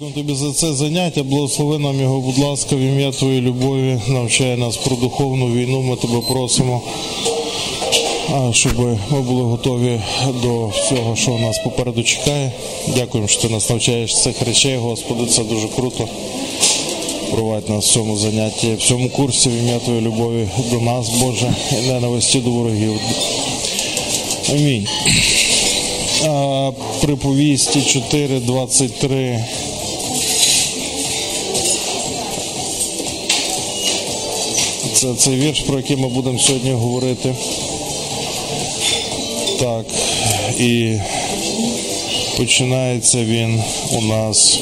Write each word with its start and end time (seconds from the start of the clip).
Дякую 0.00 0.14
тобі 0.14 0.34
за 0.34 0.52
це 0.52 0.72
заняття. 0.72 1.22
Благослови 1.22 1.78
нам 1.78 2.00
його, 2.00 2.20
будь 2.20 2.38
ласка, 2.38 2.76
в 2.76 2.78
ім'я 2.78 3.12
Твоєї 3.12 3.40
любові. 3.40 4.00
Навчай 4.08 4.56
нас 4.56 4.76
про 4.76 4.96
духовну 4.96 5.46
війну. 5.46 5.82
Ми 5.82 5.96
тебе 5.96 6.20
просимо, 6.28 6.82
щоб 8.52 8.78
ми 9.10 9.20
були 9.20 9.42
готові 9.42 10.00
до 10.42 10.66
всього, 10.66 11.16
що 11.16 11.30
нас 11.30 11.58
попереду 11.58 12.02
чекає. 12.02 12.52
Дякуємо, 12.96 13.28
що 13.28 13.42
ти 13.42 13.48
нас 13.48 13.70
навчаєш 13.70 14.22
цих 14.22 14.42
речей, 14.42 14.76
Господи. 14.76 15.26
Це 15.26 15.44
дуже 15.44 15.68
круто. 15.68 16.08
Провадь 17.30 17.68
нас 17.68 17.88
в 17.88 17.92
цьому 17.92 18.16
занятті, 18.16 18.74
в 18.74 18.82
цьому 18.82 19.10
курсі 19.10 19.48
в 19.48 19.52
ім'я 19.52 19.78
Твоєї 19.78 20.04
любові 20.04 20.48
до 20.70 20.80
нас, 20.80 21.08
Боже, 21.08 21.54
і 21.72 21.86
ненависті 21.86 22.38
до 22.38 22.50
ворогів. 22.50 23.00
Амінь. 24.50 24.86
Приповісті 27.00 27.78
4.23. 27.78 29.44
Це 34.96 35.14
цей 35.14 35.36
вірш, 35.36 35.60
про 35.60 35.76
який 35.76 35.96
ми 35.96 36.08
будемо 36.08 36.38
сьогодні 36.38 36.70
говорити. 36.70 37.34
Так, 39.60 39.86
і 40.58 40.94
починається 42.36 43.18
він 43.18 43.62
у 43.92 44.02
нас 44.02 44.60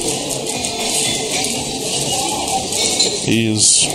із 3.26 3.88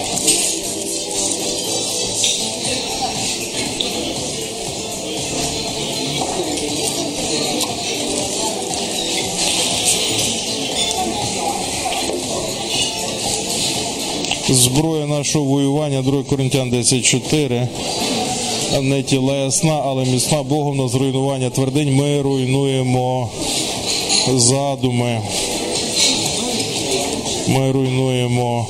зброя 14.53 15.05
нашого 15.05 15.45
воювання, 15.45 16.01
2 16.01 16.23
Коринтян 16.23 16.69
10.4. 16.71 17.67
Не 18.81 19.03
тілесна, 19.03 19.81
але 19.85 20.05
міцна 20.05 20.43
Богом 20.43 20.77
на 20.77 20.87
зруйнування 20.87 21.49
твердинь. 21.49 21.95
Ми 21.95 22.21
руйнуємо 22.21 23.29
задуми. 24.35 25.21
Ми 27.47 27.71
руйнуємо 27.71 28.67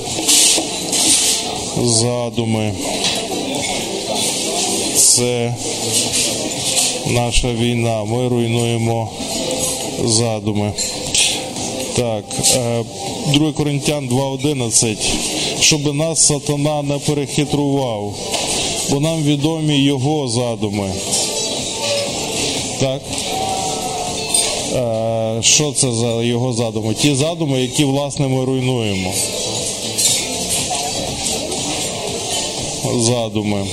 задуми. 1.83 2.73
Це 4.95 5.55
наша 7.07 7.53
війна. 7.53 8.03
Ми 8.03 8.27
руйнуємо 8.27 9.09
задуми. 10.05 10.71
Так, 11.95 12.23
2 13.33 13.51
Коринтян 13.51 14.09
2.11. 14.09 15.28
Щоб 15.61 15.95
нас 15.95 16.25
сатана 16.27 16.81
не 16.81 16.97
перехитрував, 16.97 18.15
бо 18.89 18.99
нам 18.99 19.23
відомі 19.23 19.77
його 19.77 20.27
задуми. 20.27 20.91
Так? 22.79 23.01
Що 25.43 25.71
це 25.71 25.91
за 25.91 26.23
його 26.23 26.53
задуми? 26.53 26.93
Ті 26.93 27.15
задуми, 27.15 27.61
які, 27.61 27.83
власне, 27.83 28.27
ми 28.27 28.45
руйнуємо. 28.45 29.13
Задуми. 32.97 33.65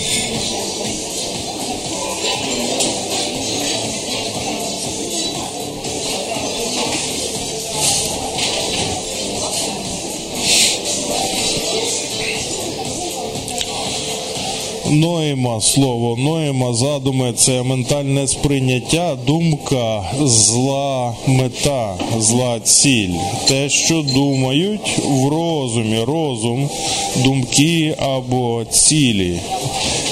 Ноєма 14.90 15.60
слово, 15.60 16.16
ноєма 16.16 16.74
задуми 16.74 17.32
це 17.32 17.62
ментальне 17.62 18.26
сприйняття, 18.26 19.16
думка, 19.26 20.12
зла 20.22 21.14
мета, 21.26 21.94
зла 22.18 22.60
ціль. 22.60 23.14
Те, 23.48 23.68
що 23.68 24.02
думають 24.14 24.98
в 25.04 25.28
розумі, 25.28 25.98
розум, 26.06 26.68
думки 27.16 27.94
або 27.98 28.64
цілі, 28.70 29.38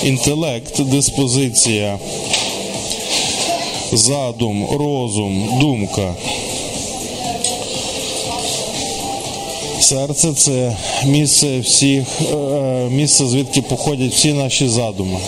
інтелект, 0.05 0.81
диспозиція, 0.83 1.99
задум, 3.93 4.67
розум, 4.79 5.49
думка. 5.61 6.15
Серце 9.84 10.33
це 10.37 10.77
місце 11.06 11.61
всіх, 11.61 12.05
місце, 12.91 13.27
звідки 13.27 13.62
походять 13.62 14.12
всі 14.15 14.33
наші 14.33 14.69
задуми, 14.69 15.19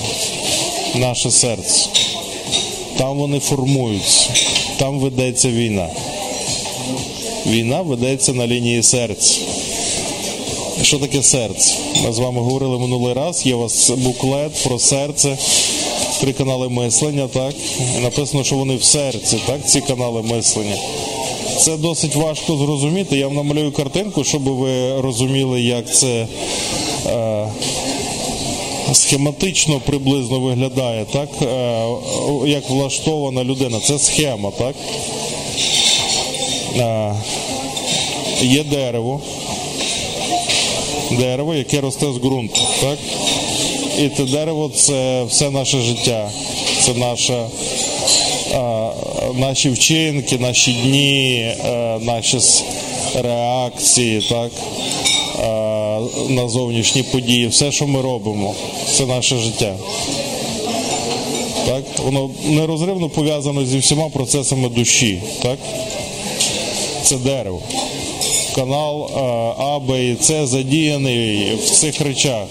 наше 0.94 1.30
серце. 1.30 1.88
Там 2.98 3.18
вони 3.18 3.40
формуються, 3.40 4.30
там 4.76 4.98
ведеться 4.98 5.48
війна. 5.48 5.88
Війна 7.46 7.82
ведеться 7.82 8.32
на 8.32 8.46
лінії 8.46 8.82
серця. 8.82 9.34
Що 10.82 10.98
таке 10.98 11.22
серце? 11.22 11.74
Ми 12.04 12.12
з 12.12 12.18
вами 12.18 12.40
говорили 12.40 12.78
минулий 12.78 13.14
раз, 13.14 13.46
є 13.46 13.54
у 13.54 13.58
вас 13.58 13.90
буклет 13.90 14.52
про 14.64 14.78
серце, 14.78 15.38
три 16.20 16.32
канали 16.32 16.68
мислення, 16.68 17.28
так? 17.28 17.54
І 17.98 18.02
написано, 18.02 18.44
що 18.44 18.56
вони 18.56 18.76
в 18.76 18.84
серці, 18.84 19.36
так, 19.46 19.68
ці 19.68 19.80
канали 19.80 20.22
мислення. 20.22 20.76
Це 21.58 21.76
досить 21.76 22.14
важко 22.14 22.56
зрозуміти. 22.56 23.16
Я 23.16 23.26
вам 23.26 23.36
намалюю 23.36 23.72
картинку, 23.72 24.24
щоб 24.24 24.42
ви 24.42 25.00
розуміли, 25.00 25.62
як 25.62 25.94
це 25.94 26.26
е, 27.06 27.48
схематично 28.92 29.80
приблизно 29.86 30.40
виглядає, 30.40 31.04
так? 31.12 31.28
Е, 31.42 31.86
як 32.46 32.70
влаштована 32.70 33.44
людина. 33.44 33.80
Це 33.80 33.98
схема, 33.98 34.50
так? 34.50 34.74
Е, 36.76 37.14
є 38.42 38.64
дерево. 38.64 39.20
Дерево, 41.10 41.54
яке 41.54 41.80
росте 41.80 42.12
з 42.12 42.16
ґрунту, 42.16 42.60
так? 42.80 42.98
І 43.98 44.08
те 44.08 44.24
дерево 44.24 44.70
це 44.74 45.24
все 45.24 45.50
наше 45.50 45.80
життя. 45.80 46.30
Це 46.82 46.94
наша 46.94 47.46
наші 49.34 49.70
вчинки, 49.70 50.38
наші 50.38 50.72
дні, 50.72 51.54
наші 52.00 52.38
реакції, 53.14 54.20
так, 54.20 54.50
на 56.28 56.48
зовнішні 56.48 57.02
події, 57.02 57.46
все, 57.46 57.72
що 57.72 57.86
ми 57.86 58.02
робимо, 58.02 58.54
це 58.96 59.06
наше 59.06 59.36
життя. 59.36 59.74
Так? 61.66 61.84
Воно 62.04 62.30
нерозривно 62.44 63.08
пов'язано 63.08 63.64
зі 63.64 63.78
всіма 63.78 64.08
процесами 64.08 64.68
душі. 64.68 65.22
Так? 65.42 65.58
Це 67.02 67.16
дерево. 67.16 67.62
Канал 68.54 69.10
А, 69.58 69.78
Б 69.78 70.04
і 70.04 70.16
С 70.22 70.46
задіяний 70.46 71.54
в 71.54 71.70
цих 71.70 72.00
речах. 72.00 72.46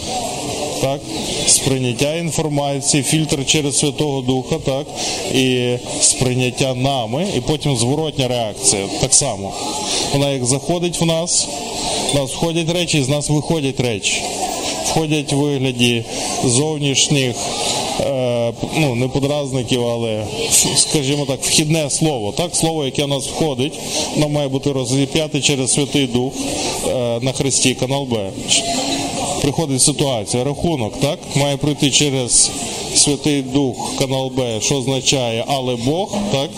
Так? 0.86 1.02
Сприйняття 1.48 2.16
інформації, 2.16 3.04
фільтр 3.04 3.46
через 3.46 3.78
Святого 3.78 4.22
Духа, 4.22 4.56
так, 4.66 4.88
і 5.36 5.76
сприйняття 6.02 6.74
нами, 6.74 7.28
і 7.38 7.40
потім 7.40 7.78
зворотня 7.78 8.28
реакція. 8.28 8.86
Так 9.02 9.14
само. 9.14 9.54
Вона 10.14 10.32
як 10.32 10.46
заходить 10.46 11.02
в 11.02 11.06
нас, 11.06 11.48
в 12.14 12.16
нас 12.16 12.32
входять 12.32 12.70
речі, 12.70 12.98
і 12.98 13.04
з 13.04 13.10
нас 13.10 13.30
виходять 13.30 13.80
речі. 13.80 14.22
Входять 14.86 15.34
в 15.34 15.36
вигляді 15.36 16.04
зовнішніх, 16.44 17.36
е, 18.00 18.54
ну, 18.78 18.96
не 18.96 19.08
подразників, 19.08 19.88
але, 19.88 20.24
скажімо 20.78 21.26
так, 21.26 21.40
вхідне 21.44 21.90
слово. 21.90 22.32
Так, 22.32 22.56
Слово, 22.56 22.86
яке 22.86 23.06
в 23.06 23.08
нас 23.08 23.28
входить, 23.28 23.74
воно 24.16 24.30
має 24.30 24.48
бути 24.48 24.72
розіп'яте 24.72 25.42
через 25.42 25.72
Святий 25.72 26.08
Дух 26.08 26.34
е, 26.88 27.20
на 27.22 27.32
Христі, 27.32 27.74
канал 27.74 28.04
Б 28.04 28.30
приходить 29.46 29.82
ситуація, 29.82 30.44
рахунок, 30.44 30.94
так, 31.00 31.20
має 31.36 31.58
пройти 31.58 31.92
через 31.92 32.52
Святий 32.96 33.42
Дух, 33.42 33.96
канал 34.00 34.32
Б, 34.38 34.62
що 34.62 34.76
означає, 34.76 35.46
але 35.48 35.76
Бог, 35.76 36.18
так, 36.32 36.50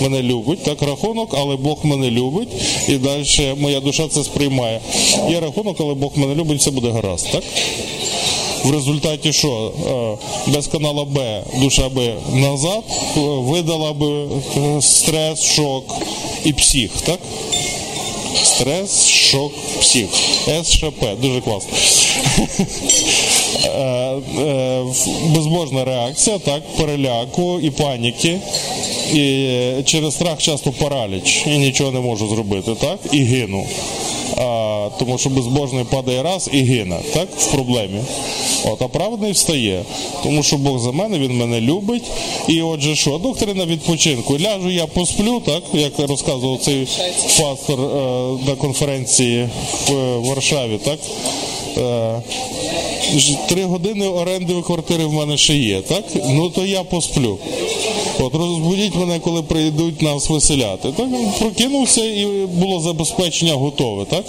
мене 0.00 0.22
любить, 0.22 0.62
так, 0.62 0.82
рахунок, 0.82 1.34
але 1.38 1.56
Бог 1.56 1.78
мене 1.82 2.10
любить, 2.10 2.48
і 2.88 2.92
далі 2.92 3.24
моя 3.56 3.80
душа 3.80 4.08
це 4.08 4.24
сприймає. 4.24 4.80
Є 5.30 5.40
рахунок, 5.40 5.76
але 5.80 5.94
Бог 5.94 6.10
мене 6.14 6.34
любить, 6.34 6.60
все 6.60 6.70
буде 6.70 6.90
гаразд, 6.90 7.28
так? 7.32 7.42
В 8.64 8.70
результаті 8.70 9.32
що? 9.32 9.72
Без 10.46 10.66
канала 10.66 11.04
Б 11.04 11.42
душа 11.60 11.88
би 11.88 12.14
назад 12.32 12.82
видала 13.16 13.92
би 13.92 14.26
стрес, 14.80 15.42
шок 15.44 15.94
і 16.44 16.52
псих, 16.52 16.90
так? 17.04 17.18
Стрес, 18.44 19.06
шок, 19.06 19.52
псих. 19.80 20.08
СШП. 20.64 21.04
Дуже 21.20 21.40
класно. 21.40 21.70
Е, 23.64 23.68
е, 24.38 24.84
Безбожна 25.26 25.84
реакція, 25.84 26.38
так, 26.38 26.62
переляку 26.76 27.60
і 27.60 27.70
паніки. 27.70 28.38
І 29.12 29.48
через 29.84 30.14
страх 30.14 30.38
часто 30.38 30.72
параліч 30.72 31.42
і 31.46 31.58
нічого 31.58 31.90
не 31.90 32.00
можу 32.00 32.28
зробити, 32.28 32.74
так? 32.80 32.98
І 33.12 33.18
гину. 33.18 33.66
Тому 34.98 35.18
що 35.18 35.30
безбожний 35.30 35.84
падає 35.84 36.22
раз 36.22 36.50
і 36.52 36.62
гине, 36.62 37.00
так, 37.14 37.28
в 37.38 37.52
проблемі. 37.52 38.00
От, 38.64 38.82
а 38.82 38.88
праведний 38.88 39.32
встає, 39.32 39.84
тому 40.22 40.42
що 40.42 40.56
Бог 40.56 40.78
за 40.78 40.92
мене, 40.92 41.18
він 41.18 41.36
мене 41.36 41.60
любить. 41.60 42.04
І 42.48 42.62
отже, 42.62 42.96
що, 42.96 43.18
доктрина 43.18 43.66
відпочинку. 43.66 44.38
Ляжу, 44.38 44.70
я 44.70 44.86
посплю, 44.86 45.40
так, 45.40 45.62
як 45.72 45.92
розказував 45.98 46.58
цей 46.60 46.88
пастор 47.40 47.80
е, 47.80 47.84
на 48.46 48.54
конференції 48.56 49.48
в 49.88 49.92
е, 49.92 50.18
Варшаві, 50.18 50.78
так. 50.84 50.98
Е, 51.78 52.22
Три 53.48 53.64
години 53.64 54.08
оренди 54.08 54.62
квартири 54.62 55.04
в 55.04 55.12
мене 55.12 55.36
ще 55.36 55.56
є, 55.56 55.80
так? 55.80 56.04
Ну 56.28 56.50
то 56.50 56.66
я 56.66 56.82
посплю. 56.82 57.38
От 58.20 58.34
розбудіть 58.34 58.94
мене, 58.94 59.18
коли 59.18 59.42
прийдуть 59.42 60.02
нас 60.02 60.30
виселяти. 60.30 60.88
Так 60.96 61.06
прокинувся 61.38 62.04
і 62.04 62.26
було 62.52 62.80
забезпечення 62.80 63.54
готове, 63.54 64.04
так? 64.04 64.24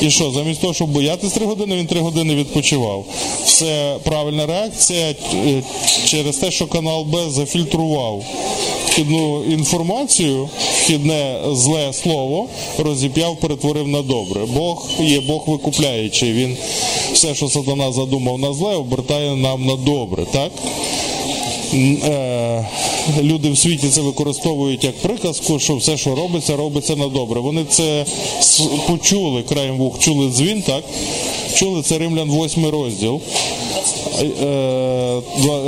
І 0.00 0.10
що, 0.10 0.30
замість 0.30 0.60
того, 0.60 0.74
щоб 0.74 0.88
боятись 0.88 1.32
три 1.32 1.46
години, 1.46 1.76
він 1.76 1.86
три 1.86 2.00
години 2.00 2.34
відпочивав. 2.34 3.04
Це 3.44 3.96
правильна 4.02 4.46
реакція 4.46 5.14
е, 5.34 5.62
через 6.04 6.36
те, 6.36 6.50
що 6.50 6.66
канал 6.66 7.04
Б 7.04 7.30
зафільтрував 7.30 8.24
вхідну 8.90 9.44
інформацію, 9.44 10.48
вхідне 10.80 11.40
зле 11.52 11.92
слово 11.92 12.46
розіп'яв, 12.78 13.36
перетворив 13.36 13.88
на 13.88 14.02
добре. 14.02 14.40
Бог 14.54 14.88
є 15.00 15.20
Бог 15.20 15.44
викупляючий. 15.46 16.32
Він 16.32 16.56
все, 17.12 17.34
що 17.34 17.48
сатана 17.48 17.92
задумав 17.92 18.38
на 18.38 18.52
зле, 18.52 18.76
обертає 18.76 19.36
нам 19.36 19.66
на 19.66 19.76
добре, 19.76 20.26
так? 20.32 20.52
Е, 21.74 22.66
Люди 23.22 23.50
в 23.50 23.58
світі 23.58 23.88
це 23.88 24.00
використовують 24.00 24.84
як 24.84 24.98
приказку, 24.98 25.58
що 25.58 25.76
все, 25.76 25.96
що 25.96 26.14
робиться, 26.14 26.56
робиться 26.56 26.96
на 26.96 27.08
добре. 27.08 27.40
Вони 27.40 27.64
це 27.68 28.04
почули 28.86 29.42
краєм 29.42 29.76
вух, 29.76 29.98
чули 29.98 30.30
дзвін, 30.30 30.62
так? 30.62 30.84
Чули 31.54 31.82
це 31.82 31.98
Римлян 31.98 32.30
8 32.30 32.66
розділ. 32.66 33.20
Е, 34.20 35.20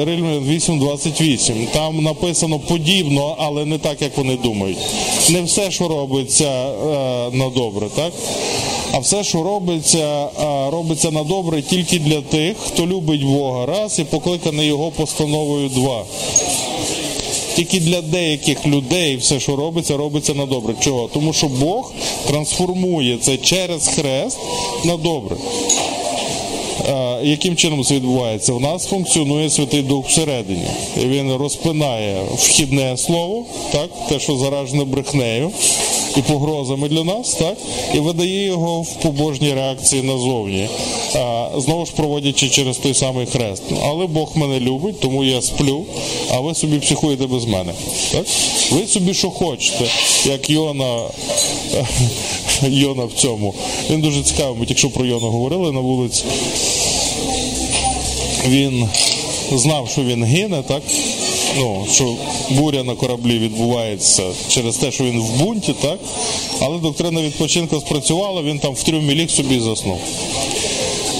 Римлян 0.04 0.44
8.28. 0.48 1.66
Там 1.72 2.02
написано 2.02 2.58
подібно, 2.58 3.34
але 3.38 3.64
не 3.64 3.78
так, 3.78 4.02
як 4.02 4.16
вони 4.16 4.36
думають. 4.36 4.78
Не 5.30 5.42
все, 5.42 5.70
що 5.70 5.88
робиться 5.88 6.44
е, 6.44 7.30
на 7.32 7.48
добре, 7.48 7.86
так? 7.96 8.12
А 8.94 8.98
все, 8.98 9.24
що 9.24 9.42
робиться, 9.42 10.28
е, 10.40 10.70
робиться 10.70 11.10
на 11.10 11.22
добре 11.22 11.62
тільки 11.62 11.98
для 11.98 12.20
тих, 12.20 12.56
хто 12.58 12.86
любить 12.86 13.24
Бога 13.24 13.66
раз 13.66 13.98
і 13.98 14.04
покликаний 14.04 14.66
його 14.66 14.90
постановою 14.90 15.68
два. 15.68 16.04
Тільки 17.56 17.80
для 17.80 18.02
деяких 18.02 18.66
людей 18.66 19.16
все, 19.16 19.40
що 19.40 19.56
робиться, 19.56 19.96
робиться 19.96 20.34
на 20.34 20.46
добре. 20.46 20.74
Чого? 20.80 21.08
Тому 21.14 21.32
що 21.32 21.48
Бог 21.48 21.92
трансформує 22.26 23.18
це 23.18 23.36
через 23.36 23.88
хрест 23.88 24.38
на 24.84 24.96
добре. 24.96 25.36
Е, 26.88 27.18
Яким 27.22 27.56
чином 27.56 27.84
це 27.84 27.94
відбувається? 27.94 28.52
В 28.52 28.60
нас 28.60 28.86
функціонує 28.86 29.50
Святий 29.50 29.82
Дух 29.82 30.08
всередині. 30.08 30.66
Він 30.96 31.32
розпинає 31.32 32.22
вхідне 32.34 32.96
слово, 32.96 33.44
так, 33.72 33.90
те, 34.08 34.20
що 34.20 34.36
заражене 34.36 34.84
брехнею 34.84 35.50
і 36.16 36.22
погрозами 36.22 36.88
для 36.88 37.04
нас, 37.04 37.34
так, 37.34 37.56
і 37.94 37.98
видає 37.98 38.44
його 38.44 38.82
в 38.82 38.94
побожній 38.94 39.54
реакції 39.54 40.02
назовні, 40.02 40.68
Е, 41.14 41.48
знову 41.56 41.86
ж 41.86 41.92
проводячи 41.92 42.48
через 42.48 42.76
той 42.76 42.94
самий 42.94 43.26
хрест. 43.26 43.62
Але 43.82 44.06
Бог 44.06 44.32
мене 44.34 44.60
любить, 44.60 45.00
тому 45.00 45.24
я 45.24 45.42
сплю, 45.42 45.84
а 46.30 46.40
ви 46.40 46.54
собі 46.54 46.78
психуєте 46.78 47.26
без 47.26 47.44
мене. 47.44 47.72
Так? 48.12 48.26
Ви 48.70 48.86
собі 48.86 49.14
що 49.14 49.30
хочете, 49.30 49.84
як 50.26 50.50
Йона. 50.50 51.00
Йона 52.62 53.04
в 53.04 53.12
цьому. 53.12 53.54
Він 53.90 54.00
дуже 54.00 54.22
цікавий, 54.22 54.60
ми 54.60 54.66
тільки 54.66 54.88
про 54.88 55.06
Йона 55.06 55.26
говорили 55.26 55.72
на 55.72 55.80
вулиці. 55.80 56.24
Він 58.48 58.88
знав, 59.52 59.88
що 59.92 60.02
він 60.02 60.24
гине, 60.24 60.62
так? 60.68 60.82
Ну, 61.56 61.86
що 61.92 62.14
буря 62.50 62.82
на 62.82 62.94
кораблі 62.94 63.38
відбувається 63.38 64.22
через 64.48 64.76
те, 64.76 64.92
що 64.92 65.04
він 65.04 65.20
в 65.20 65.30
бунті, 65.30 65.72
так? 65.72 65.98
Але 66.60 66.78
доктрина 66.78 67.22
відпочинку 67.22 67.80
спрацювала, 67.80 68.42
він 68.42 68.58
там 68.58 68.74
в 68.74 68.82
трюмі 68.82 69.14
ліг 69.14 69.30
собі 69.30 69.60
заснув. 69.60 69.98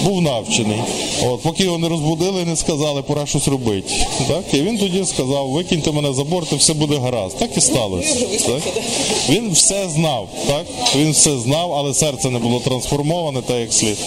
Був 0.03 0.21
навчений. 0.21 0.79
От, 1.23 1.41
поки 1.41 1.63
його 1.63 1.77
не 1.77 1.89
розбудили 1.89 2.45
не 2.45 2.55
сказали, 2.55 3.01
пора 3.01 3.25
щось 3.25 3.47
робити. 3.47 3.93
Так? 4.27 4.43
І 4.53 4.61
він 4.61 4.77
тоді 4.77 5.05
сказав, 5.05 5.49
викиньте 5.49 5.91
мене 5.91 6.13
за 6.13 6.23
борт 6.23 6.51
і 6.51 6.55
все 6.55 6.73
буде 6.73 6.97
гаразд. 6.97 7.37
Так 7.37 7.57
і 7.57 7.61
сталося. 7.61 8.25
Так? 8.45 8.61
Він 9.29 9.51
все 9.51 9.89
знав, 9.89 10.27
так? 10.47 10.65
Він 10.95 11.11
все 11.11 11.37
знав, 11.37 11.73
але 11.73 11.93
серце 11.93 12.29
не 12.29 12.39
було 12.39 12.59
трансформоване 12.59 13.41
так 13.41 13.59
як 13.59 13.73
слід. 13.73 13.97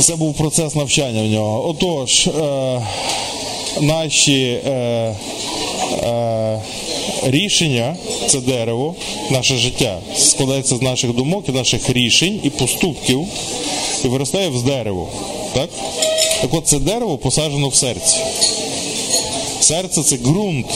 Це 0.00 0.16
був 0.16 0.34
процес 0.34 0.74
навчання 0.74 1.22
в 1.22 1.26
нього. 1.26 1.68
Отож, 1.68 2.26
е, 2.26 2.82
наші 3.80 4.60
е, 4.66 4.70
е, 6.02 6.62
рішення, 7.22 7.96
це 8.26 8.40
дерево, 8.40 8.94
наше 9.30 9.56
життя 9.56 9.98
складається 10.16 10.76
з 10.76 10.82
наших 10.82 11.12
думок 11.12 11.48
і 11.48 11.52
наших 11.52 11.90
рішень 11.90 12.40
і 12.42 12.50
поступків 12.50 13.26
і 14.04 14.08
виростає 14.08 14.48
в 14.48 14.62
дерево. 14.62 15.08
Так? 15.54 15.70
Так 16.40 16.54
от 16.54 16.66
це 16.66 16.78
дерево 16.78 17.18
посаджено 17.18 17.68
в 17.68 17.74
серці. 17.74 18.16
Серце 19.60 20.02
це 20.02 20.16
ґрунт 20.16 20.66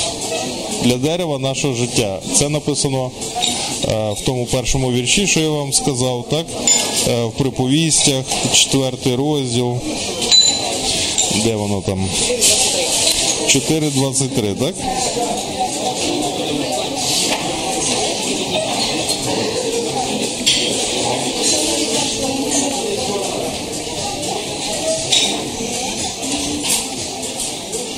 для 0.84 0.96
дерева 0.96 1.38
нашого 1.38 1.75
життя. 1.75 2.19
Це 2.34 2.48
написано 2.48 3.10
е, 3.84 4.12
в 4.12 4.20
тому 4.26 4.46
першому 4.46 4.93
вірші, 4.93 5.26
що 5.26 5.40
я 5.40 5.50
вам 5.50 5.72
сказав, 5.72 6.25
так? 6.31 6.46
Е, 7.08 7.25
в 7.25 7.32
приповістях, 7.32 8.24
четвертий 8.53 9.15
розділ. 9.15 9.79
Де 11.44 11.56
воно 11.56 11.82
там? 11.82 12.08
4.23, 13.46 14.55
так? 14.55 14.74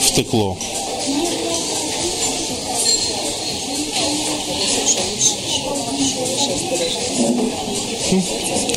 Втекло. 0.00 0.56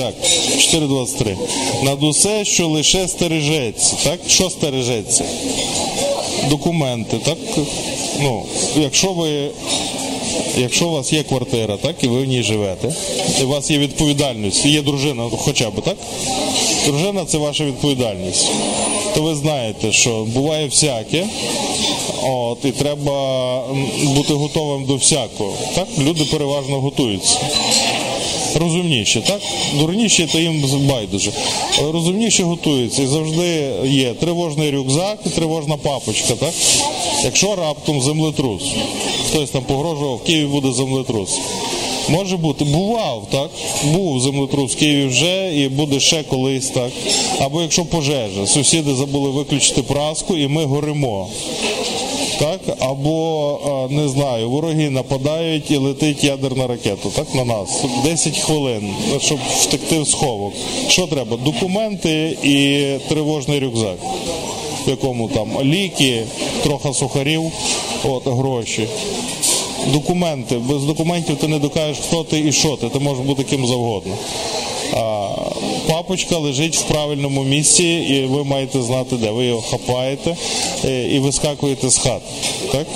Так, 0.01 0.15
4.23. 0.57 1.35
Над 1.83 2.03
усе, 2.03 2.45
що 2.45 2.67
лише 2.67 3.07
стережеться. 3.07 3.95
Так? 4.03 4.19
Що 4.27 4.49
стережеться? 4.49 5.23
Документи, 6.49 7.17
так? 7.25 7.37
Ну, 8.21 8.43
якщо 8.75 9.13
ви. 9.13 9.49
Якщо 10.57 10.87
у 10.87 10.91
вас 10.91 11.13
є 11.13 11.23
квартира, 11.23 11.77
так, 11.77 11.95
і 12.03 12.07
ви 12.07 12.21
в 12.21 12.25
ній 12.25 12.43
живете, 12.43 12.95
і 13.41 13.43
у 13.43 13.47
вас 13.47 13.71
є 13.71 13.77
відповідальність, 13.77 14.65
є 14.65 14.81
дружина 14.81 15.29
хоча 15.37 15.69
б, 15.69 15.81
так? 15.81 15.97
Дружина 16.85 17.25
це 17.25 17.37
ваша 17.37 17.65
відповідальність. 17.65 18.51
То 19.15 19.21
ви 19.21 19.35
знаєте, 19.35 19.91
що 19.91 20.23
буває 20.23 20.65
всяке, 20.65 21.27
от, 22.23 22.65
і 22.65 22.71
треба 22.71 23.63
бути 24.03 24.33
готовим 24.33 24.85
до 24.85 24.95
всякого. 24.95 25.53
Так? 25.75 25.87
Люди 25.99 26.25
переважно 26.25 26.81
готуються 26.81 27.39
розумніші, 28.55 29.21
так? 29.27 29.41
Дурніші, 29.79 30.27
то 30.31 30.39
їм 30.39 30.63
байдуже. 30.89 31.31
Розумніші 31.93 32.43
готуються 32.43 33.03
і 33.03 33.07
завжди 33.07 33.71
є 33.85 34.13
тривожний 34.13 34.71
рюкзак 34.71 35.19
і 35.25 35.29
тривожна 35.29 35.77
папочка, 35.77 36.33
так? 36.35 36.53
Якщо 37.23 37.55
раптом 37.55 38.01
землетрус, 38.01 38.63
хтось 39.29 39.49
там 39.49 39.63
погрожував, 39.63 40.15
в 40.15 40.23
Києві 40.23 40.45
буде 40.45 40.71
землетрус. 40.71 41.39
Може 42.09 42.37
бути, 42.37 42.65
бував, 42.65 43.27
так? 43.31 43.49
Був 43.83 44.21
землетрус 44.21 44.75
в 44.75 44.77
Києві 44.77 45.05
вже 45.05 45.55
і 45.55 45.69
буде 45.69 45.99
ще 45.99 46.23
колись 46.23 46.67
так. 46.67 46.91
Або 47.39 47.61
якщо 47.61 47.85
пожежа, 47.85 48.47
сусіди 48.47 48.95
забули 48.95 49.29
виключити 49.29 49.81
праску 49.81 50.37
і 50.37 50.47
ми 50.47 50.65
горимо. 50.65 51.27
Так, 52.41 52.59
або 52.79 53.87
не 53.91 54.09
знаю, 54.09 54.49
вороги 54.49 54.89
нападають 54.89 55.71
і 55.71 55.77
летить 55.77 56.23
ядерна 56.23 56.67
ракета, 56.67 57.09
так 57.15 57.35
на 57.35 57.45
нас. 57.45 57.83
10 58.03 58.37
хвилин, 58.37 58.93
щоб 59.19 59.39
втекти 59.59 59.99
в 59.99 60.07
сховок. 60.07 60.53
Що 60.87 61.07
треба? 61.07 61.37
Документи 61.37 62.37
і 62.43 62.85
тривожний 63.09 63.59
рюкзак, 63.59 63.97
в 64.87 64.89
якому 64.89 65.27
там 65.27 65.61
ліки, 65.63 66.23
трохи 66.63 66.93
сухарів, 66.93 67.51
от 68.03 68.27
гроші. 68.27 68.87
Документи. 69.93 70.55
Без 70.55 70.83
документів 70.83 71.37
ти 71.37 71.47
не 71.47 71.59
докажеш, 71.59 71.97
хто 72.07 72.23
ти 72.23 72.39
і 72.39 72.51
що 72.51 72.75
ти. 72.75 72.89
Ти 72.89 72.99
можеш 72.99 73.25
бути 73.25 73.43
ким 73.43 73.67
завгодно. 73.67 74.13
Папочка 75.91 76.37
лежить 76.37 76.77
в 76.77 76.83
правильному 76.83 77.43
місці, 77.43 77.83
і 77.83 78.25
ви 78.25 78.43
маєте 78.43 78.81
знати, 78.81 79.15
де. 79.15 79.31
Ви 79.31 79.45
його 79.45 79.61
хапаєте 79.61 80.35
е, 80.85 81.07
і 81.07 81.19
вискакуєте 81.19 81.89
з 81.89 81.97
хат. 81.97 82.21
Так? 82.71 82.87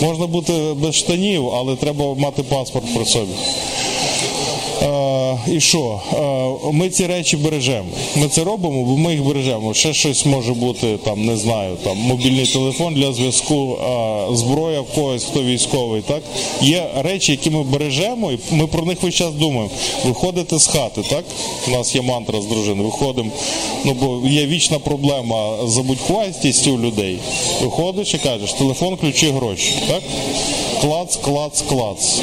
Можна 0.00 0.26
бути 0.26 0.52
без 0.76 0.94
штанів, 0.94 1.48
але 1.48 1.76
треба 1.76 2.14
мати 2.14 2.42
паспорт 2.42 2.94
при 2.94 3.04
собі. 3.04 3.32
Е, 5.30 5.52
і 5.52 5.60
що? 5.60 6.00
Е, 6.12 6.72
ми 6.72 6.88
ці 6.88 7.06
речі 7.06 7.36
бережемо. 7.36 7.88
Ми 8.16 8.28
це 8.28 8.44
робимо, 8.44 8.84
бо 8.84 8.96
ми 8.96 9.12
їх 9.12 9.24
бережемо. 9.24 9.74
Ще 9.74 9.94
щось 9.94 10.26
може 10.26 10.54
бути 10.54 10.96
там, 11.04 11.24
не 11.24 11.36
знаю, 11.36 11.76
там 11.84 11.96
мобільний 11.96 12.46
телефон 12.46 12.94
для 12.94 13.12
зв'язку, 13.12 13.76
е, 13.76 14.36
зброя 14.36 14.80
в 14.80 14.86
когось, 14.94 15.24
хто 15.24 15.42
військовий. 15.42 16.02
Так 16.02 16.22
є 16.60 16.90
речі, 16.96 17.32
які 17.32 17.50
ми 17.50 17.62
бережемо, 17.62 18.32
і 18.32 18.38
ми 18.50 18.66
про 18.66 18.82
них 18.82 19.02
весь 19.02 19.14
час 19.14 19.32
думаємо. 19.32 19.70
Виходите 20.04 20.58
з 20.58 20.66
хати, 20.66 21.02
так? 21.10 21.24
У 21.68 21.70
нас 21.70 21.94
є 21.94 22.02
мантра 22.02 22.40
з 22.40 22.46
дружини. 22.46 22.82
Виходимо. 22.82 23.30
Ну 23.84 23.92
бо 23.92 24.28
є 24.28 24.46
вічна 24.46 24.78
проблема 24.78 25.66
забудькувастістю 25.66 26.74
у 26.74 26.78
людей. 26.78 27.18
Виходиш 27.62 28.14
і 28.14 28.18
кажеш, 28.18 28.52
телефон, 28.52 28.96
ключі, 28.96 29.30
гроші. 29.30 29.72
Так? 29.88 30.02
Клац, 30.80 31.16
клац, 31.16 31.62
клац. 31.62 32.20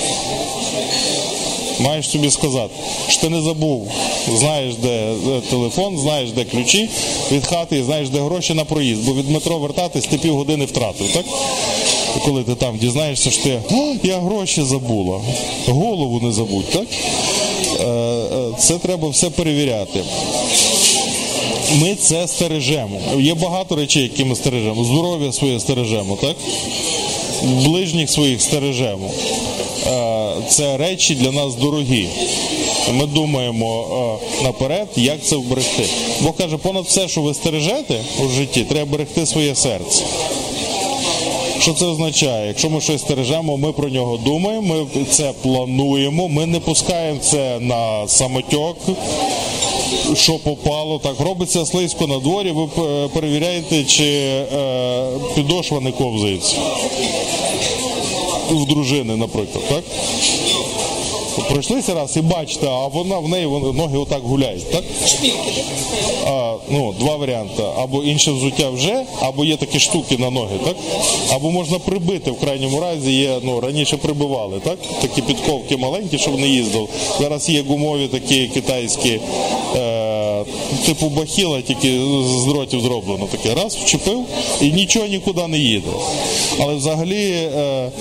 Маєш 1.80 2.10
собі 2.10 2.32
сказати, 2.32 2.74
що 3.08 3.22
ти 3.22 3.30
не 3.30 3.42
забув, 3.42 3.92
знаєш, 4.36 4.76
де 4.76 5.14
телефон, 5.50 5.98
знаєш, 5.98 6.32
де 6.32 6.44
ключі 6.44 6.90
від 7.32 7.46
хати 7.46 7.80
і 7.80 7.84
знаєш, 7.84 8.10
де 8.10 8.20
гроші 8.20 8.54
на 8.54 8.66
проїзд. 8.66 9.06
Бо 9.06 9.14
від 9.14 9.30
метро 9.30 9.58
вертатись 9.58 10.06
ти 10.06 10.18
півгодини 10.18 10.66
втратив, 10.66 11.08
так? 11.14 11.26
Коли 12.26 12.44
ти 12.44 12.56
там 12.56 12.78
дізнаєшся, 12.78 13.32
що 13.32 13.44
ти 13.44 13.60
я 14.04 14.20
гроші 14.20 14.64
забула, 14.64 15.20
голову 15.68 16.20
не 16.20 16.32
забудь, 16.32 16.70
так? 16.70 16.88
Це 18.60 18.78
треба 18.78 19.10
все 19.10 19.30
перевіряти. 19.30 20.04
Ми 21.82 21.96
це 21.96 22.28
стережемо. 22.28 23.00
Є 23.20 23.34
багато 23.34 23.76
речей, 23.76 24.04
які 24.04 24.26
ми 24.26 24.36
стережемо. 24.36 24.84
Здоров'я 24.84 25.32
своє 25.32 25.60
стережемо, 25.60 26.18
так? 26.22 26.36
Ближніх 27.44 28.10
своїх 28.10 28.41
стережемо 28.41 29.12
це 30.50 30.77
речі 30.77 31.15
для 31.15 31.32
нас 31.32 31.56
дорогі. 31.56 32.10
Ми 32.94 33.06
думаємо 33.06 34.20
наперед, 34.44 34.88
як 34.96 35.24
це 35.24 35.36
вберегти. 35.36 35.84
Бо 36.22 36.32
каже, 36.32 36.58
понад 36.58 36.86
все, 36.86 37.08
що 37.08 37.22
ви 37.22 37.34
стережете 37.34 38.00
у 38.25 38.29
житті, 38.29 38.63
треба 38.63 38.91
берегти 38.91 39.25
своє 39.25 39.56
серце. 39.56 40.03
Що 41.60 41.74
це 41.74 41.86
означає? 41.86 42.48
Якщо 42.48 42.70
ми 42.70 42.82
щось 42.82 43.02
стережемо, 43.02 43.58
ми 43.58 43.72
про 43.72 43.90
нього 43.90 44.18
думаємо, 44.18 44.88
ми 44.96 45.06
це 45.06 45.34
плануємо, 45.42 46.28
ми 46.28 46.46
не 46.46 46.60
пускаємо 46.60 47.20
це 47.20 47.60
на 47.60 48.08
самотьок, 48.08 48.78
що 50.14 50.34
попало. 50.34 51.00
Так 51.00 51.20
робиться 51.20 51.66
слизько 51.66 52.08
на 52.08 52.20
дворі, 52.20 52.52
ви 52.52 52.68
перевіряєте, 53.14 53.84
чи 53.84 54.04
е, 54.04 54.46
підошва 55.36 55.80
не 55.80 55.92
ковзається 55.92 56.56
в 58.52 58.66
дружини, 58.66 59.16
наприклад, 59.16 59.64
так? 59.70 59.84
Пройшлися 61.50 61.94
раз 61.94 62.17
і 62.17 62.22
бачите, 62.22 62.67
а 62.67 62.88
вона 62.88 63.20
в 63.20 63.29
неї 63.29 63.46
ноги 63.74 63.98
отак 63.98 64.22
гуляють, 64.24 64.72
так? 64.72 64.84
А, 66.27 66.53
ну, 66.70 66.94
Два 67.00 67.15
варіанти. 67.15 67.63
Або 67.77 68.03
інше 68.03 68.32
взуття 68.32 68.70
вже, 68.70 69.03
або 69.20 69.46
є 69.46 69.58
такі 69.58 69.79
штуки 69.79 70.17
на 70.17 70.29
ноги, 70.29 70.58
так? 70.65 70.75
Або 71.34 71.51
можна 71.51 71.79
прибити 71.79 72.32
в 72.32 72.39
крайньому 72.39 72.79
разі, 72.79 73.12
є, 73.12 73.39
ну, 73.44 73.60
раніше 73.60 73.98
прибивали, 73.98 74.60
так? 74.63 74.77
Такі 75.01 75.22
підковки 75.22 75.77
маленькі, 75.77 76.17
щоб 76.17 76.39
не 76.39 76.48
їздив. 76.48 76.89
Зараз 77.20 77.50
є 77.50 77.62
гумові 77.62 78.08
такі 78.08 78.48
китайські. 78.48 79.20
Е, 79.75 80.17
Типу 80.86 81.10
бахіла, 81.10 81.62
тільки 81.62 82.00
з 82.25 82.46
дротів 82.46 82.82
зроблено 82.82 83.27
таке. 83.32 83.56
Раз 83.56 83.75
вчепив 83.75 84.25
і 84.62 84.72
нічого 84.72 85.08
нікуди 85.08 85.48
не 85.48 85.58
їде. 85.58 85.89
Але 86.60 86.75
взагалі 86.75 87.32
е, 87.32 87.91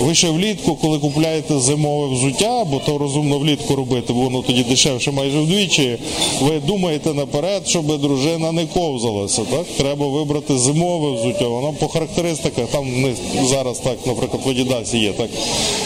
ви 0.00 0.14
ще 0.14 0.30
влітку, 0.30 0.74
коли 0.74 0.98
купляєте 0.98 1.58
зимове 1.58 2.14
взуття, 2.14 2.64
бо 2.64 2.78
то 2.78 2.98
розумно 2.98 3.38
влітку 3.38 3.76
робити, 3.76 4.12
бо 4.12 4.20
воно 4.20 4.42
тоді 4.42 4.62
дешевше 4.62 5.10
майже 5.10 5.38
вдвічі. 5.38 5.96
Ви 6.40 6.60
думаєте 6.66 7.14
наперед, 7.14 7.68
щоб 7.68 8.00
дружина 8.00 8.52
не 8.52 8.66
ковзалася. 8.66 9.42
Так? 9.50 9.66
Треба 9.76 10.06
вибрати 10.06 10.58
зимове 10.58 11.20
взуття. 11.20 11.48
Воно 11.48 11.72
по 11.72 11.88
характеристиках, 11.88 12.66
там 12.66 13.02
не 13.02 13.14
зараз 13.44 13.78
так, 13.78 13.96
наприклад, 14.06 14.42
в 14.46 14.50
Адідасі 14.50 14.98
є, 14.98 15.12
так 15.12 15.30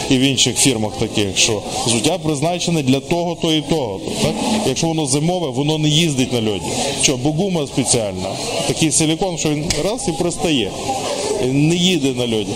і 0.09 0.17
в 0.17 0.21
інших 0.21 0.57
фірмах 0.57 0.93
таких, 0.99 1.37
що 1.37 1.61
взуття 1.85 2.17
призначене 2.17 2.83
для 2.83 2.99
того, 2.99 3.37
то 3.41 3.53
і 3.53 3.61
того. 3.61 3.99
Так? 4.21 4.33
Якщо 4.67 4.87
воно 4.87 5.05
зимове, 5.05 5.47
воно 5.47 5.77
не 5.77 5.89
їздить 6.01 6.33
на 6.33 6.51
льоді. 6.51 6.65
Що, 7.01 7.17
бугума 7.17 7.67
спеціальна. 7.67 8.29
Такий 8.67 8.91
силікон, 8.91 9.37
що 9.37 9.49
він 9.49 9.65
раз 9.83 10.07
і 10.07 10.11
пристає. 10.11 10.71
Не 11.43 11.75
їде 11.75 12.13
на 12.13 12.23
льоді. 12.37 12.51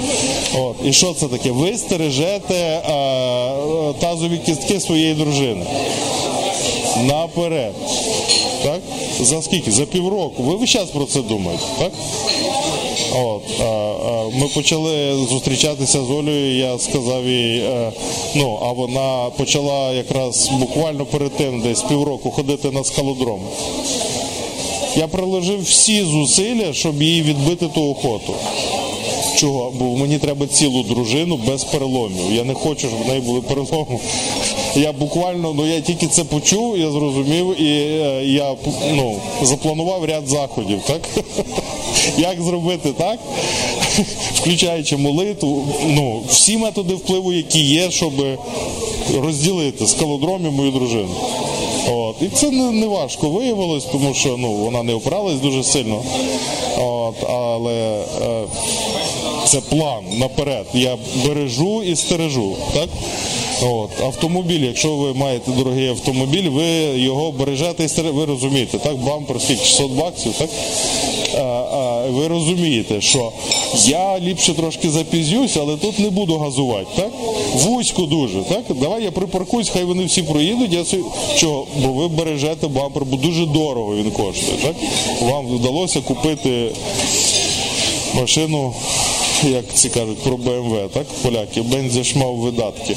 От. 0.58 0.76
І 0.86 0.94
що 0.94 1.14
це 1.14 1.28
таке? 1.28 1.52
Ви 1.52 1.78
стережете 1.78 2.82
а, 2.90 3.94
тазові 4.00 4.38
кістки 4.38 4.80
своєї 4.80 5.14
дружини. 5.14 5.66
Наперед. 7.04 7.74
Так? 8.64 8.82
За 9.20 9.42
скільки? 9.42 9.72
За 9.72 9.86
півроку. 9.86 10.44
Ви 10.44 10.56
весь 10.56 10.70
час 10.70 10.90
про 10.90 11.06
це 11.06 11.22
думаєте, 11.22 11.64
так? 11.80 11.92
От, 13.16 13.44
а, 13.60 13.64
а, 13.64 14.30
Ми 14.40 14.48
почали 14.48 15.16
зустрічатися 15.30 16.04
з 16.04 16.12
Олею, 16.12 16.58
я 16.58 16.80
сказав 16.80 17.28
їй, 17.28 17.60
е, 17.60 17.92
ну, 18.36 18.60
а 18.62 18.72
вона 18.72 19.30
почала 19.38 19.92
якраз 19.92 20.50
буквально 20.60 21.06
перед 21.06 21.32
тим 21.32 21.62
десь 21.62 21.82
півроку 21.82 22.32
ходити 22.32 22.72
на 22.72 22.84
скалодром. 22.84 23.40
Я 24.98 25.08
приложив 25.08 25.64
всі 25.64 26.04
зусилля, 26.04 26.74
щоб 26.74 27.02
їй 27.02 27.22
відбити 27.22 27.68
ту 27.68 27.90
охоту. 27.90 28.34
Чого? 29.36 29.72
Бо 29.80 29.86
мені 29.86 30.18
треба 30.18 30.48
цілу 30.48 30.84
дружину 30.84 31.40
без 31.48 31.64
переломів. 31.64 32.32
Я 32.32 32.44
не 32.44 32.54
хочу, 32.54 32.88
щоб 32.88 33.04
в 33.04 33.08
неї 33.08 33.22
були 33.22 33.42
переломи. 33.42 34.00
Я 34.76 34.92
буквально, 34.92 35.54
ну 35.54 35.68
я 35.68 35.82
тільки 35.82 36.08
це 36.08 36.24
почув, 36.24 36.78
я 36.78 36.92
зрозумів, 36.92 37.62
і 37.62 37.70
е, 37.70 38.26
я 38.26 38.56
ну, 38.94 39.16
запланував 39.42 40.06
ряд 40.06 40.28
заходів, 40.28 40.82
так? 40.88 41.02
Як 42.18 42.42
зробити 42.42 42.94
так, 42.98 43.20
включаючи 44.36 44.98
молитву, 44.98 45.68
ну, 45.88 46.22
всі 46.30 46.58
методи 46.58 46.94
впливу, 46.94 47.34
які 47.34 47.60
є, 47.60 47.92
щоб 47.92 48.14
розділити 49.22 49.88
скалодромі 49.88 50.50
мою 50.50 50.72
дружину. 50.72 51.16
От. 51.92 52.16
І 52.22 52.28
це 52.28 52.52
не, 52.52 52.72
не 52.72 52.88
важко 52.88 53.30
виявилось, 53.30 53.84
тому 53.84 54.14
що 54.14 54.38
ну, 54.38 54.54
вона 54.54 54.84
не 54.84 54.94
опиралась 54.94 55.40
дуже 55.40 55.64
сильно. 55.64 56.02
От, 56.78 57.16
Але 57.30 58.04
е, 58.22 58.44
це 59.56 59.62
план 59.62 60.04
наперед. 60.18 60.66
Я 60.74 60.98
бережу 61.26 61.84
і 61.84 61.96
стережу. 61.96 62.56
так? 62.74 62.90
От, 63.62 63.90
Автомобіль, 64.04 64.60
якщо 64.60 64.96
ви 64.96 65.14
маєте 65.14 65.52
дорогий 65.52 65.88
автомобіль, 65.88 66.50
ви 66.50 66.66
його 66.96 67.32
бережете 67.32 67.84
і 67.84 67.88
стережете, 67.88 68.20
ви 68.20 68.26
розумієте, 68.26 68.78
так, 68.78 68.96
бампер 68.98 69.42
скільки 69.42 69.66
600 69.66 69.92
баксів, 69.92 70.34
так? 70.38 70.50
А, 71.36 71.40
а, 71.40 72.10
ви 72.10 72.28
розумієте, 72.28 73.02
що 73.02 73.32
я 73.86 74.20
ліпше 74.20 74.54
трошки 74.54 74.90
запізнюсь, 74.90 75.58
але 75.58 75.78
тут 75.78 76.00
не 76.00 76.10
буду 76.10 76.38
газувати, 76.38 76.88
так? 76.96 77.12
Вузько 77.54 78.02
дуже, 78.02 78.42
так? 78.42 78.64
Давай 78.70 79.04
я 79.04 79.12
припаркуюсь, 79.12 79.70
хай 79.70 79.84
вони 79.84 80.06
всі 80.06 80.24
проїдуть, 80.24 80.74
я 80.74 80.86
собі... 80.86 81.04
Чого? 81.38 81.66
Бо 81.82 81.88
ви 81.88 82.08
бережете 82.08 82.68
бампер, 82.68 83.06
бо 83.06 83.18
дуже 83.18 83.46
дорого 83.46 83.96
він 83.96 84.12
коштує, 84.12 84.58
так? 84.62 84.76
Вам 85.22 85.48
вдалося 85.48 86.02
купити 86.02 86.72
машину 88.16 88.74
як 89.44 89.66
ці 89.74 89.90
кажуть 89.90 90.18
про 90.18 90.38
БМВ, 90.38 90.90
так, 90.94 91.06
поляки, 91.22 91.62
бензиш 91.62 92.16
мав 92.16 92.36
видатки. 92.36 92.96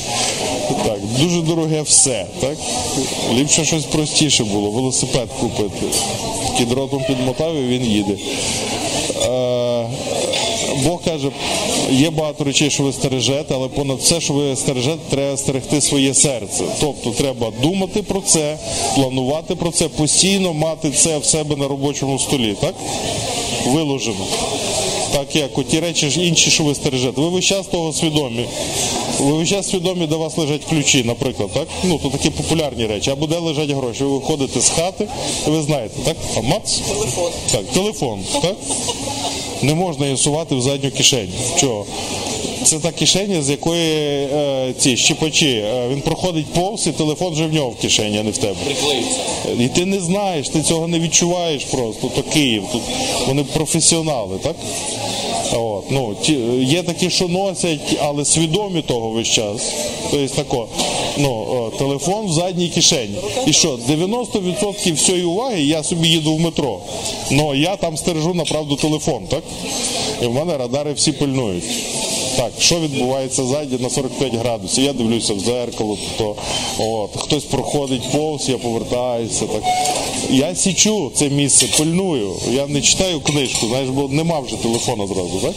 Так, 0.87 0.99
Дуже 1.21 1.41
дороге 1.41 1.83
все. 1.83 2.27
так? 2.41 2.57
Ліпше 3.35 3.65
щось 3.65 3.85
простіше 3.85 4.45
було, 4.45 4.71
велосипед 4.71 5.29
купити. 5.41 5.87
Кідротом 6.59 7.05
підмотав 7.07 7.55
і 7.57 7.67
він 7.67 7.85
їде. 7.85 8.15
Е, 9.25 9.87
Бог 10.85 11.03
каже, 11.05 11.29
є 11.91 12.11
багато 12.11 12.45
речей, 12.45 12.71
що 12.71 12.83
ви 12.83 12.93
стережете, 12.93 13.55
але 13.55 13.69
понад 13.69 13.99
все, 13.99 14.21
що 14.21 14.35
ви 14.35 14.57
стережете, 14.57 14.99
треба 15.11 15.37
стерегти 15.37 15.81
своє 15.81 16.15
серце. 16.15 16.65
Тобто 16.81 17.11
треба 17.11 17.53
думати 17.63 18.03
про 18.03 18.21
це, 18.21 18.59
планувати 18.95 19.55
про 19.55 19.71
це, 19.71 19.89
постійно 19.89 20.55
мати 20.55 20.91
це 20.91 21.19
в 21.19 21.25
себе 21.25 21.57
на 21.57 21.69
робочому 21.69 22.19
столі, 22.19 22.57
так? 22.61 22.75
Виложено 23.67 24.27
так 25.13 25.37
як 25.37 25.69
ті 25.69 25.81
речі 25.81 26.11
ж 26.11 26.21
інші, 26.21 26.51
що 26.51 26.65
ви 26.65 26.75
стережете. 26.75 27.21
Ви 27.21 27.29
весь 27.29 27.45
час 27.45 27.67
того 27.67 27.93
свідомі. 27.93 28.45
Ви 29.19 29.33
весь 29.33 29.49
час 29.49 29.69
свідомі, 29.69 30.07
де 30.07 30.15
у 30.15 30.19
вас 30.19 30.39
лежать 30.39 30.65
ключі, 30.65 31.05
наприклад, 31.05 31.51
так? 31.55 31.69
Ну, 31.85 31.99
то 31.99 32.09
такі 32.09 32.31
популярні 32.31 32.87
речі. 32.87 33.11
Або 33.11 33.27
де 33.27 33.39
лежать 33.39 33.71
гроші. 33.71 34.05
Ви 34.05 34.11
виходите 34.11 34.61
з 34.61 34.71
хати, 34.71 35.09
ви 35.47 35.63
знаєте, 35.63 35.95
так? 36.05 36.17
А 36.37 36.41
мац? 36.41 36.79
Телефон. 36.79 37.33
Так, 37.53 37.65
телефон, 37.65 38.21
так? 38.43 38.57
Не 39.63 39.75
можна 39.75 40.07
інсувати 40.07 40.55
в 40.55 40.63
задню 40.63 40.91
кишеню. 40.91 41.33
Чого? 41.61 41.87
Це 42.65 42.79
та 42.79 42.93
кишеня, 42.93 43.43
з 43.43 43.51
якої 43.51 43.93
е, 44.25 44.75
ці 44.79 44.97
щепачі. 44.97 45.51
е, 45.51 45.89
він 45.91 46.01
проходить 46.01 46.47
повз 46.47 46.87
і 46.87 46.93
телефон 46.93 47.33
вже 47.33 47.47
в 47.47 47.53
нього 47.55 47.71
в 47.71 47.77
кишені, 47.77 48.19
а 48.19 48.23
не 48.23 48.31
в 48.31 48.39
тебе. 48.39 48.55
Приклеїться. 48.65 49.21
І 49.61 49.69
ти 49.69 49.87
не 49.87 50.01
знаєш, 50.01 50.49
ти 50.49 50.63
цього 50.63 50.89
не 50.89 50.99
відчуваєш 51.01 51.65
просто. 51.65 52.09
То 52.17 52.23
Київ, 52.23 52.63
тут 52.73 52.83
вони 53.29 53.45
професіонали, 53.45 54.39
так? 54.43 54.57
От, 55.53 55.91
ну, 55.91 56.17
ті, 56.23 56.33
є 56.63 56.83
такі, 56.83 57.11
що 57.11 57.29
носять, 57.29 57.97
але 58.01 58.25
свідомі 58.25 58.83
того 58.83 59.11
весь 59.11 59.29
час. 59.29 59.73
Тобто 60.11 60.35
тако, 60.35 60.67
ну, 61.19 61.31
о, 61.31 61.73
телефон 61.79 62.27
в 62.27 62.33
задній 62.33 62.69
кишені. 62.69 63.19
І 63.47 63.53
що, 63.53 63.79
90% 63.89 64.95
всієї 64.95 65.25
уваги 65.25 65.63
я 65.63 65.83
собі 65.83 66.09
їду 66.09 66.35
в 66.35 66.41
метро. 66.41 66.79
Ну 67.31 67.55
я 67.55 67.77
там 67.77 67.97
стережу 67.97 68.35
направду 68.35 68.77
телефон, 68.77 69.23
так? 69.29 69.43
І 70.23 70.27
в 70.27 70.33
мене 70.33 70.57
радари 70.59 70.93
всі 70.93 71.13
пильнують. 71.13 71.65
Так, 72.37 72.53
що 72.59 72.81
відбувається 72.81 73.45
ззаді 73.45 73.77
на 73.81 73.91
45 73.91 74.35
градусів? 74.35 74.85
Я 74.85 74.93
дивлюся 74.93 75.35
в 75.35 75.41
зеркало, 75.41 75.99
то 76.19 76.37
от 76.79 77.11
хтось 77.17 77.45
проходить 77.45 78.03
повз, 78.13 78.49
я 78.49 78.59
повертаюся. 78.59 79.47
Так 79.47 79.63
я 80.31 80.55
січу 80.55 81.11
це 81.15 81.29
місце, 81.29 81.67
пильную. 81.79 82.33
Я 82.53 82.67
не 82.67 82.81
читаю 82.81 83.21
книжку, 83.21 83.67
знаєш, 83.67 83.89
бо 83.89 84.09
нема 84.09 84.41
вже 84.41 84.57
телефона 84.57 85.07
зразу, 85.07 85.38
так? 85.41 85.55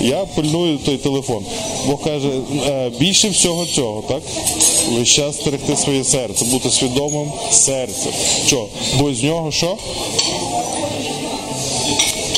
Я 0.00 0.24
пильную 0.24 0.78
той 0.78 0.96
телефон. 0.96 1.44
Бог 1.86 2.02
каже, 2.02 2.28
е, 2.66 2.90
більше 2.98 3.28
всього 3.28 3.66
цього, 3.66 4.02
так? 4.08 4.22
Весь 4.92 5.08
час 5.08 5.36
стерегти 5.36 5.76
своє 5.76 6.04
серце, 6.04 6.44
бути 6.44 6.70
свідомим 6.70 7.32
серцем. 7.50 8.12
Що? 8.46 8.66
Бо 8.98 9.14
з 9.14 9.22
нього 9.22 9.52
що? 9.52 9.76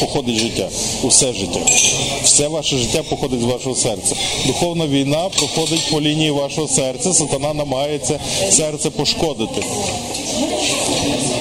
Походить 0.02 0.38
життя, 0.38 0.68
усе 1.02 1.32
життя. 1.32 1.60
Все 2.24 2.48
ваше 2.48 2.76
життя 2.76 3.02
походить 3.02 3.40
з 3.40 3.44
вашого 3.44 3.76
серця. 3.76 4.14
Духовна 4.46 4.86
війна 4.86 5.28
проходить 5.38 5.90
по 5.90 6.00
лінії 6.00 6.30
вашого 6.30 6.68
серця. 6.68 7.12
Сатана 7.12 7.54
намагається 7.54 8.20
серце 8.50 8.90
пошкодити. 8.90 9.62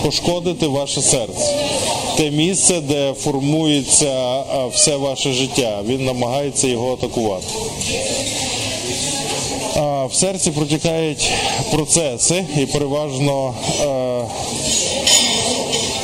Пошкодити 0.03 0.67
ваше 0.67 1.01
серце. 1.01 1.55
Те 2.17 2.31
місце, 2.31 2.81
де 2.81 3.13
формується 3.13 4.43
все 4.73 4.95
ваше 4.95 5.31
життя. 5.33 5.79
Він 5.87 6.05
намагається 6.05 6.67
його 6.67 6.93
атакувати. 6.93 7.47
В 10.09 10.13
серці 10.13 10.51
протікають 10.51 11.29
процеси 11.71 12.45
і 12.57 12.65
переважно. 12.65 13.53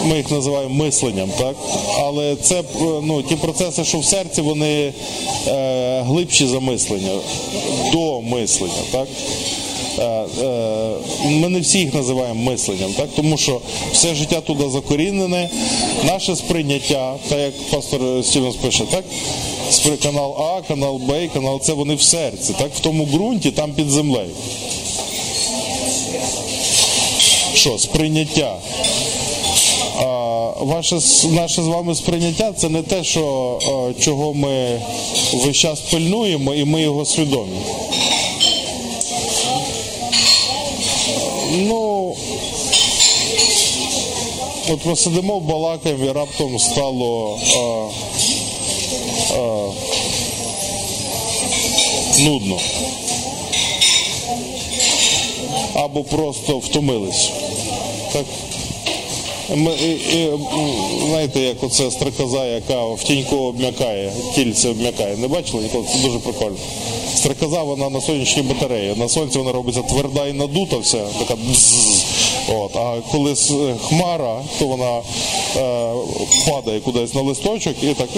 Ми 0.05 0.17
їх 0.17 0.31
називаємо 0.31 0.75
мисленням, 0.75 1.29
так? 1.37 1.55
Але 1.99 2.35
це 2.35 2.59
е, 2.59 2.63
ну, 3.03 3.21
ті 3.21 3.35
процеси, 3.35 3.83
що 3.83 3.99
в 3.99 4.05
серці, 4.05 4.41
вони 4.41 4.93
е, 5.47 6.01
глибші 6.01 6.47
за 6.47 6.59
мислення, 6.59 7.11
до 7.91 8.21
мислення, 8.21 8.73
так? 8.91 9.07
Е, 9.99 10.03
е, 10.03 10.89
Ми 11.29 11.49
не 11.49 11.59
всі 11.59 11.79
їх 11.79 11.93
називаємо 11.93 12.51
мисленням, 12.51 12.93
так? 12.93 13.09
тому 13.15 13.37
що 13.37 13.61
все 13.93 14.15
життя 14.15 14.41
туди 14.41 14.69
закорінене, 14.69 15.49
наше 16.05 16.35
сприйняття, 16.35 17.15
так 17.29 17.39
як 17.39 17.53
пастор 17.71 18.01
Стівенс 18.23 18.55
пише, 18.55 18.83
так? 18.91 19.03
Канал 20.03 20.35
А, 20.39 20.61
канал 20.67 20.97
Б, 20.97 21.29
канал 21.33 21.61
С, 21.61 21.73
вони 21.73 21.95
в 21.95 22.01
серці, 22.01 22.53
так? 22.59 22.75
в 22.75 22.79
тому 22.79 23.05
ґрунті, 23.05 23.51
там 23.51 23.73
під 23.73 23.89
землею. 23.89 24.31
Що, 27.53 27.77
сприйняття? 27.77 28.57
Ваше 30.59 30.99
наше 31.29 31.63
з 31.63 31.67
вами 31.67 31.95
сприйняття 31.95 32.53
це 32.53 32.69
не 32.69 32.81
те, 32.81 33.03
що 33.03 33.59
е, 33.61 34.01
чого 34.01 34.33
ми 34.33 34.81
весь 35.33 35.57
час 35.57 35.79
пильнуємо, 35.79 36.53
і 36.53 36.65
ми 36.65 36.81
його 36.81 37.05
свідомі. 37.05 37.57
Ну 41.51 42.15
от 44.69 44.85
ми 44.85 44.95
сидимо, 44.95 45.39
балакаємо, 45.39 46.05
і 46.05 46.11
раптом 46.11 46.59
стало 46.59 47.39
а, 47.55 47.87
а, 49.35 49.69
нудно. 52.19 52.59
Або 55.73 56.03
просто 56.03 56.57
втомились. 56.57 57.31
Так? 58.13 58.25
Знаєте, 61.07 61.39
як 61.39 61.63
оце 61.63 61.91
стрекоза, 61.91 62.45
яка 62.45 62.85
в 62.85 63.03
тіньку 63.03 63.35
обм'якає, 63.35 64.13
кільце 64.35 64.69
обм'якає. 64.69 65.17
Не 65.17 65.27
бачили? 65.27 65.69
Це 65.71 65.99
дуже 66.07 66.19
прикольно. 66.19 66.57
Стрекоза, 67.15 67.63
вона 67.63 67.89
на 67.89 68.01
сонячній 68.01 68.41
батареї. 68.41 68.93
На 68.95 69.09
сонці 69.09 69.37
вона 69.37 69.51
робиться 69.51 69.81
тверда 69.81 70.27
і 70.27 70.33
надута 70.33 70.77
вся, 70.77 71.01
така 71.19 71.35
бзз. 71.35 72.05
От. 72.47 72.75
А 72.75 72.95
коли 73.11 73.35
хмара, 73.87 74.41
то 74.59 74.65
вона 74.65 74.97
е, 74.97 75.93
падає 76.47 76.79
кудись 76.79 77.13
на 77.13 77.21
листочок 77.21 77.75
і 77.83 77.93
так 77.93 78.09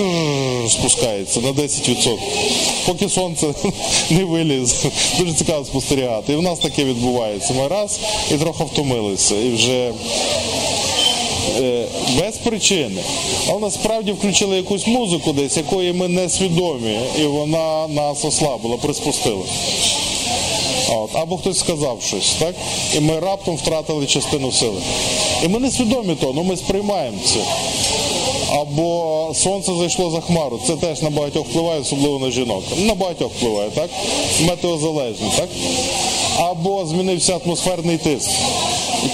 спускається 0.70 1.39
на 1.42 1.52
10%. 1.52 2.18
Поки 2.86 3.10
сонце 3.10 3.48
не 4.10 4.24
виліз. 4.24 4.86
Дуже 5.20 5.34
цікаво 5.34 5.65
спостерігати. 5.65 6.34
І 6.34 6.36
в 6.36 6.42
нас 6.42 6.60
таке 6.60 6.84
відбувається. 6.84 7.54
Ми 7.54 7.68
раз 7.68 8.00
і 8.32 8.34
трохи 8.34 8.63
втомилися. 8.63 9.36
І 9.36 9.50
вже 9.50 9.72
е, 9.72 9.94
без 12.19 12.38
причини. 12.38 13.02
Але 13.49 13.60
насправді 13.60 14.12
включили 14.12 14.58
якусь 14.58 14.88
музику 14.88 15.34
десь, 15.34 15.58
якої 15.58 15.93
ми 15.93 16.08
не 16.08 16.30
свідомі, 16.30 16.99
і 17.19 17.23
вона 17.23 17.88
нас 17.88 18.25
ослабила, 18.25 18.78
приспустила. 18.78 19.43
От. 20.89 21.15
Або 21.15 21.38
хтось 21.38 21.60
сказав 21.60 21.97
щось, 22.02 22.34
так? 22.39 22.56
І 22.97 22.99
ми 22.99 23.19
раптом 23.19 23.56
втратили 23.56 24.06
частину 24.06 24.52
сили. 24.52 24.82
І 25.45 25.47
ми 25.47 25.60
не 25.60 25.71
свідомі 25.71 26.15
того, 26.15 26.34
ну 26.34 26.43
ми 26.43 26.58
сприймаємо 26.58 27.17
це. 27.25 27.39
Або 28.54 29.32
сонце 29.36 29.71
зайшло 29.75 30.10
за 30.10 30.21
хмару. 30.21 30.60
Це 30.67 30.75
теж 30.75 31.02
на 31.02 31.10
багатьох 31.10 31.47
впливає, 31.47 31.82
особливо 31.82 32.19
на 32.19 32.32
жінок. 32.32 32.63
На 32.78 32.95
багатьох 32.95 33.32
впливає, 33.38 33.69
так? 33.69 33.89
Метеозалежно, 34.41 35.32
так? 35.38 35.49
Або 36.38 36.86
змінився 36.86 37.39
атмосферний 37.45 37.97
тиск. 37.97 38.30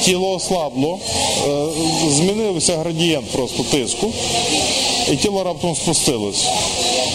Тіло 0.03 0.31
ослабло, 0.31 0.99
е, 1.47 1.65
змінився 2.09 2.77
градієнт 2.77 3.25
просто 3.25 3.63
тиску, 3.63 4.11
і 5.11 5.15
тіло 5.15 5.43
раптом 5.43 5.75
спустилось. 5.75 6.45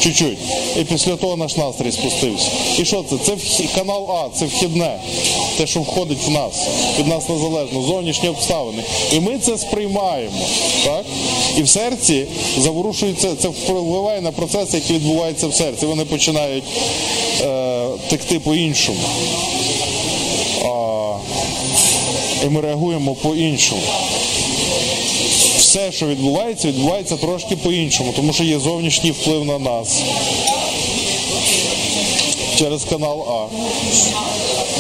Чуть-чуть. 0.01 0.39
І 0.81 0.85
після 0.85 1.17
того 1.17 1.37
наш 1.37 1.57
настрій 1.57 1.93
спустився. 1.93 2.47
І 2.79 2.85
що 2.85 3.05
це? 3.11 3.17
Це 3.17 3.63
канал 3.75 4.11
А, 4.11 4.39
це 4.39 4.45
вхідне. 4.45 5.01
Те, 5.59 5.67
що 5.67 5.81
входить 5.81 6.27
в 6.27 6.31
нас, 6.31 6.53
від 6.99 7.07
нас 7.07 7.29
незалежно, 7.29 7.83
зовнішні 7.83 8.29
обставини. 8.29 8.83
І 9.13 9.21
ми 9.21 9.39
це 9.39 9.59
сприймаємо. 9.59 10.47
Так? 10.85 11.05
І 11.59 11.63
в 11.63 11.69
серці 11.69 12.27
заворушується, 12.59 13.37
це 13.43 13.49
впливає 13.49 14.21
на 14.21 14.33
процеси, 14.33 14.77
які 14.77 14.93
відбуваються 14.93 15.47
в 15.47 15.55
серці. 15.55 15.87
Вони 15.87 16.05
починають 16.05 16.65
е, 17.41 17.87
текти 18.09 18.39
по-іншому. 18.39 18.99
І 22.47 22.49
ми 22.49 22.61
реагуємо 22.61 23.15
по-іншому. 23.15 23.83
Все, 25.59 25.93
що 25.93 26.07
відбувається, 26.07 26.69
відбувається 26.69 27.17
трошки 27.17 27.57
по-іншому, 27.57 28.13
тому 28.17 28.33
що 28.33 28.45
є 28.45 28.59
зовнішній 28.59 29.11
вплив 29.11 29.45
на 29.45 29.59
нас 29.59 29.99
через 32.61 32.85
канал 32.85 33.25
А. 33.29 33.47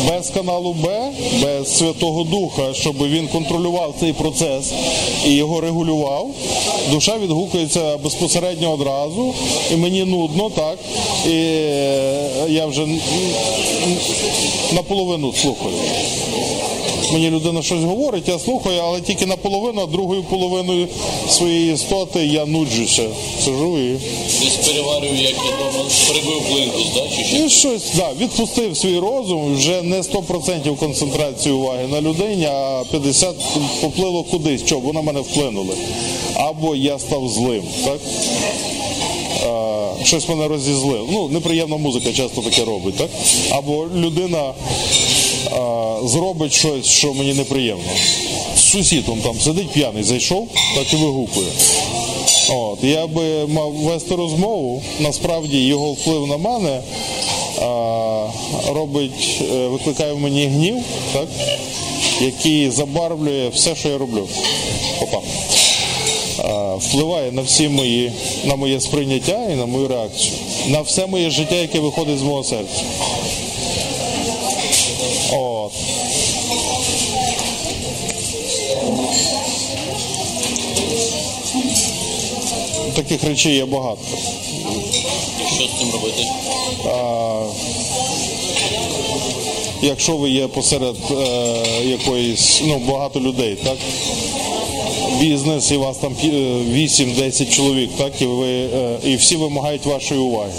Без 0.08 0.30
каналу 0.30 0.72
Б, 0.72 0.88
без 1.42 1.76
Святого 1.78 2.24
Духа, 2.24 2.74
щоб 2.74 3.08
він 3.08 3.28
контролював 3.28 3.94
цей 4.00 4.12
процес 4.12 4.72
і 5.26 5.32
його 5.32 5.60
регулював, 5.60 6.30
душа 6.90 7.18
відгукується 7.18 7.96
безпосередньо 7.96 8.72
одразу, 8.72 9.34
і 9.72 9.76
мені 9.76 10.04
нудно, 10.04 10.50
так. 10.50 10.78
І 11.26 11.36
я 12.52 12.66
вже 12.66 12.86
наполовину 14.72 15.32
слухаю. 15.32 15.74
Мені 17.12 17.30
людина 17.30 17.62
щось 17.62 17.84
говорить, 17.84 18.28
я 18.28 18.38
слухаю, 18.38 18.80
але 18.84 19.00
тільки 19.00 19.26
наполовину, 19.26 19.82
а 19.82 19.86
другою 19.86 20.22
половиною 20.22 20.88
своєї 21.28 21.74
істоти 21.74 22.26
я 22.26 22.46
нуджуся. 22.46 23.02
Сижу 23.44 23.78
і. 23.78 23.92
Десь 24.40 24.56
переварюю, 24.66 25.14
як 25.14 25.34
я 25.34 25.56
дома 25.58 25.84
прибив 26.08 26.42
плинтус, 26.50 26.86
да? 26.94 27.16
чи 27.16 27.24
ще? 27.24 27.46
І 27.46 27.48
щось, 27.48 27.92
да, 27.96 28.10
відпустив 28.20 28.76
свій 28.76 28.98
розум, 28.98 29.54
вже 29.54 29.82
не 29.82 30.00
100% 30.00 30.76
концентрації 30.76 31.54
уваги 31.54 31.86
на 31.90 32.00
людині, 32.00 32.44
а 32.44 32.82
50% 32.92 33.34
поплило 33.80 34.22
кудись, 34.22 34.66
що 34.66 34.78
вона 34.78 35.02
мене 35.02 35.20
вплинули. 35.20 35.74
Або 36.34 36.76
я 36.76 36.98
став 36.98 37.28
злим, 37.28 37.62
так? 37.84 38.00
Щось 40.04 40.28
мене 40.28 40.48
розізлило. 40.48 41.08
Ну, 41.12 41.28
неприємна 41.28 41.76
музика 41.76 42.12
часто 42.12 42.40
таке 42.40 42.64
робить, 42.64 42.96
так? 42.96 43.08
Або 43.50 43.86
людина 43.96 44.52
зробить 46.04 46.52
щось, 46.52 46.86
що 46.86 47.14
мені 47.14 47.34
неприємно. 47.34 47.92
Сусід 48.56 49.08
он 49.08 49.20
там 49.20 49.40
сидить 49.40 49.70
п'яний, 49.70 50.02
зайшов, 50.02 50.48
так 50.74 50.92
і 50.92 50.96
вигукує. 50.96 51.50
От, 52.50 52.84
я 52.84 53.06
би 53.06 53.46
мав 53.46 53.72
вести 53.72 54.16
розмову, 54.16 54.82
насправді 55.00 55.66
його 55.66 55.92
вплив 55.92 56.26
на 56.26 56.36
мене 56.36 56.80
а, 57.62 58.26
робить, 58.74 59.40
е, 59.52 59.66
викликає 59.66 60.12
в 60.12 60.20
мені 60.20 60.46
гнів, 60.46 60.76
так, 61.12 61.28
який 62.20 62.70
забарвлює 62.70 63.48
все, 63.48 63.76
що 63.76 63.88
я 63.88 63.98
роблю. 63.98 64.28
Опа. 65.00 65.18
Впливає 66.76 67.32
на 67.32 67.42
всі 67.42 67.68
мої, 67.68 68.12
на 68.44 68.56
моє 68.56 68.80
сприйняття 68.80 69.48
і 69.52 69.54
на 69.54 69.66
мою 69.66 69.88
реакцію, 69.88 70.32
на 70.68 70.80
все 70.80 71.06
моє 71.06 71.30
життя, 71.30 71.54
яке 71.54 71.80
виходить 71.80 72.18
з 72.18 72.22
мого 72.22 72.44
серця. 72.44 72.82
От. 75.32 75.72
Таких 82.94 83.24
речей 83.24 83.54
є 83.56 83.64
багато. 83.64 83.98
І 85.40 85.54
що 85.54 85.64
з 85.64 85.78
цим 85.78 85.90
робити? 85.92 86.22
А, 86.86 87.42
якщо 89.82 90.16
ви 90.16 90.30
є 90.30 90.46
посеред 90.48 90.96
е, 91.10 91.84
якоїсь, 91.84 92.62
ну, 92.64 92.78
багато 92.88 93.20
людей, 93.20 93.56
так? 93.64 93.76
Бізнес 95.20 95.70
і 95.70 95.76
вас 95.76 95.96
там 95.96 96.12
пі- 96.14 96.34
е, 96.34 96.74
8-10 96.74 97.50
чоловік, 97.56 97.90
так? 97.98 98.12
І, 98.22 98.26
ви, 98.26 98.48
е, 98.48 98.98
і 99.04 99.16
всі 99.16 99.36
вимагають 99.36 99.86
вашої 99.86 100.20
уваги. 100.20 100.52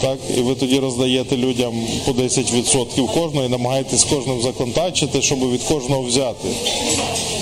Так, 0.00 0.18
і 0.38 0.40
ви 0.40 0.54
тоді 0.54 0.78
роздаєте 0.78 1.36
людям 1.36 1.72
по 2.04 2.12
10% 2.12 3.06
кожного 3.14 3.46
і 3.46 3.48
намагаєтесь 3.48 4.04
кожним 4.04 4.40
законтачити, 4.42 5.22
щоб 5.22 5.52
від 5.52 5.62
кожного 5.62 6.02
взяти. 6.02 6.48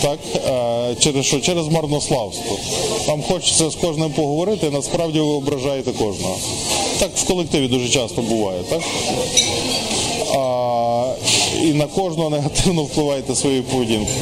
Так, 0.03 0.19
е, 0.37 0.95
через 0.99 1.27
що? 1.27 1.41
Через 1.41 1.69
марнославство. 1.69 2.59
Вам 3.07 3.23
хочеться 3.23 3.71
з 3.71 3.75
кожним 3.75 4.11
поговорити, 4.11 4.67
і 4.67 4.71
насправді 4.71 5.21
ви 5.21 5.27
ображаєте 5.27 5.93
кожного. 5.93 6.37
Так 6.99 7.11
в 7.17 7.27
колективі 7.27 7.69
дуже 7.69 7.89
часто 7.89 8.23
буває, 8.23 8.61
так? 8.69 8.83
А, 10.35 11.13
і 11.63 11.73
на 11.73 11.87
кожного 11.87 12.31
негативно 12.31 12.83
впливаєте 12.83 13.35
своєю 13.35 13.63
поведінкою. 13.63 14.17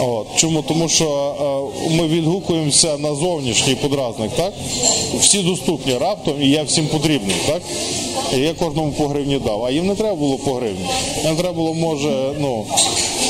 От. 0.00 0.26
Чому? 0.36 0.62
Тому 0.62 0.88
що 0.88 1.04
е, 1.04 1.59
ми 1.88 2.06
відгукуємося 2.06 2.98
на 2.98 3.14
зовнішній 3.14 3.74
подразник, 3.74 4.30
так? 4.36 4.52
Всі 5.20 5.42
доступні 5.42 5.98
раптом, 5.98 6.42
і 6.42 6.48
я 6.48 6.62
всім 6.62 6.86
потрібний, 6.86 7.36
так? 7.46 7.62
І 8.34 8.36
я 8.36 8.54
кожному 8.54 8.92
по 8.92 9.08
гривні 9.08 9.38
дав. 9.38 9.64
А 9.64 9.70
їм 9.70 9.86
не 9.86 9.94
треба 9.94 10.14
було 10.14 10.38
по 10.38 10.52
гривні. 10.52 10.86
Їм 11.24 11.36
треба 11.36 11.54
було, 11.54 11.74
може, 11.74 12.32
ну, 12.38 12.64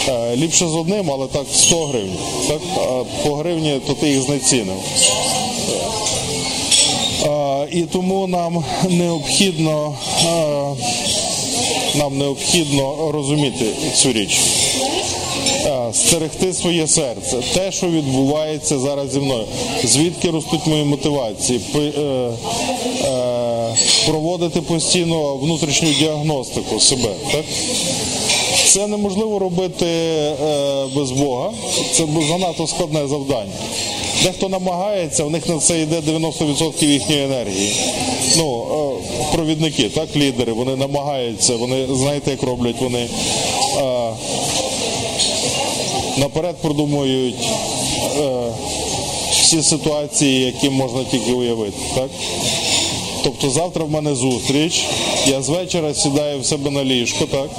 е, 0.08 0.36
ліпше 0.36 0.68
з 0.68 0.74
одним, 0.74 1.10
але 1.10 1.26
так 1.26 1.46
100 1.54 1.84
гривень. 1.84 2.16
Так? 2.48 2.60
А 2.76 3.04
по 3.24 3.34
гривні, 3.34 3.80
то 3.86 3.94
ти 3.94 4.08
їх 4.08 4.22
знецінив. 4.22 4.76
Е, 7.24 7.68
І 7.72 7.82
тому 7.82 8.26
нам 8.26 8.64
необхідно, 8.88 9.94
е, 10.24 11.98
нам 11.98 12.18
необхідно 12.18 13.10
розуміти 13.12 13.64
цю 13.94 14.12
річ. 14.12 14.40
Е, 15.66 15.94
Стерегти 15.94 16.52
своє 16.52 16.86
серце, 16.86 17.36
те, 17.54 17.72
що 17.72 17.86
відбувається 17.86 18.78
зараз 18.78 19.12
зі 19.12 19.20
мною, 19.20 19.44
звідки 19.84 20.30
ростуть 20.30 20.66
мої 20.66 20.84
мотивації, 20.84 21.60
е, 21.74 21.78
е, 21.78 23.76
проводити 24.06 24.60
постійно 24.60 25.34
внутрішню 25.34 25.88
діагностику 25.88 26.80
себе. 26.80 27.10
Так? 27.32 27.44
Це 28.66 28.86
неможливо 28.86 29.38
робити 29.38 29.86
е, 29.86 30.34
без 30.96 31.10
Бога. 31.10 31.50
Це 31.92 32.04
занадто 32.28 32.66
складне 32.66 33.08
завдання. 33.08 33.52
Дехто 34.22 34.48
намагається, 34.48 35.24
в 35.24 35.30
них 35.30 35.48
на 35.48 35.58
це 35.58 35.80
йде 35.80 36.00
90% 36.00 36.84
їхньої 36.84 37.24
енергії. 37.24 37.72
Ну, 38.36 38.64
е, 38.72 39.36
провідники, 39.36 39.88
так, 39.88 40.16
лідери, 40.16 40.52
вони 40.52 40.76
намагаються, 40.76 41.56
вони 41.56 41.86
знаєте, 41.92 42.30
як 42.30 42.42
роблять, 42.42 42.80
вони 42.80 43.08
е, 43.78 44.10
наперед 46.20 46.56
продумують 46.62 47.48
е, 48.18 48.52
всі 49.32 49.62
ситуації, 49.62 50.44
які 50.44 50.70
можна 50.70 51.04
тільки 51.04 51.32
уявити. 51.32 51.76
Так? 51.94 52.10
Тобто 53.22 53.50
завтра 53.50 53.84
в 53.84 53.90
мене 53.90 54.14
зустріч, 54.14 54.84
я 55.26 55.42
з 55.42 55.48
вечора 55.48 55.94
сідаю 55.94 56.40
в 56.40 56.46
себе 56.46 56.70
на 56.70 56.84
ліжко, 56.84 57.26
так, 57.26 57.50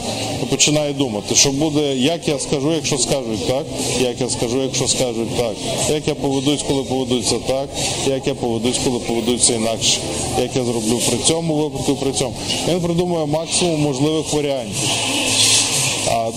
і 0.44 0.46
починаю 0.46 0.94
думати, 0.94 1.36
що 1.36 1.52
буде, 1.52 1.96
як 1.96 2.28
я 2.28 2.40
скажу, 2.40 2.74
якщо 2.74 2.98
скажуть 2.98 3.48
так, 3.48 3.66
як 4.02 4.22
я 4.22 4.30
скажу, 4.30 4.62
якщо 4.62 4.88
скажуть 4.88 5.38
так, 5.38 5.54
як 5.90 6.08
я 6.08 6.16
поведусь, 6.16 6.64
коли 6.68 6.84
поведуться 6.84 7.36
так, 7.48 7.70
як 8.08 8.28
я 8.28 8.34
поведусь, 8.36 8.80
коли 8.84 9.00
поведуться 9.00 9.54
інакше, 9.54 9.98
як 10.42 10.56
я 10.56 10.64
зроблю 10.64 11.00
при 11.10 11.18
цьому 11.18 11.56
випадку, 11.56 11.96
при 11.96 12.12
цьому. 12.12 12.34
Він 12.70 12.80
придумує 12.80 13.26
максимум 13.26 13.82
можливих 13.82 14.34
варіантів. 14.34 14.90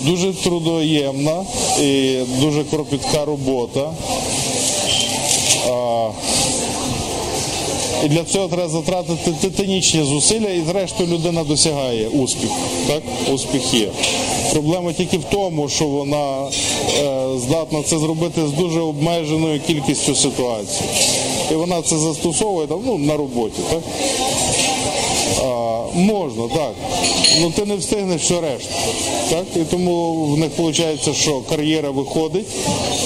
Дуже 0.07 0.33
трудоємна 0.33 1.45
і 1.83 2.19
дуже 2.41 2.65
кропітка 2.65 3.25
робота. 3.25 3.91
І 8.05 8.09
для 8.09 8.25
цього 8.25 8.49
треба 8.49 8.69
затратити 8.69 9.33
титанічні 9.41 10.05
зусилля, 10.05 10.49
і 10.49 10.63
зрештою 10.67 11.09
людина 11.09 11.45
досягає 11.45 12.09
успіху. 12.09 12.55
Так? 12.87 13.03
Успіх 13.33 13.75
є. 13.75 13.89
Проблема 14.53 14.93
тільки 14.93 15.19
в 15.19 15.25
тому, 15.25 15.69
що 15.69 15.85
вона 15.85 16.49
е, 16.99 17.39
здатна 17.39 17.83
це 17.83 17.99
зробити 17.99 18.47
з 18.47 18.51
дуже 18.51 18.81
обмеженою 18.81 19.61
кількістю 19.67 20.15
ситуацій. 20.15 20.85
І 21.53 21.55
вона 21.55 21.83
це 21.83 21.99
застосовує 21.99 22.67
ну, 22.87 22.99
на 22.99 23.17
роботі. 23.17 23.61
Так? 23.71 23.81
Можна, 25.95 26.49
так. 26.49 26.75
Ну 27.41 27.51
ти 27.51 27.65
не 27.65 27.77
встигнеш 27.77 28.23
все 28.23 28.41
решту. 28.41 28.75
Так? 29.31 29.45
І 29.57 29.65
тому 29.71 30.25
в 30.25 30.39
них 30.39 30.51
виходить, 30.59 31.17
що 31.17 31.41
кар'єра 31.49 31.91
виходить, 31.91 32.47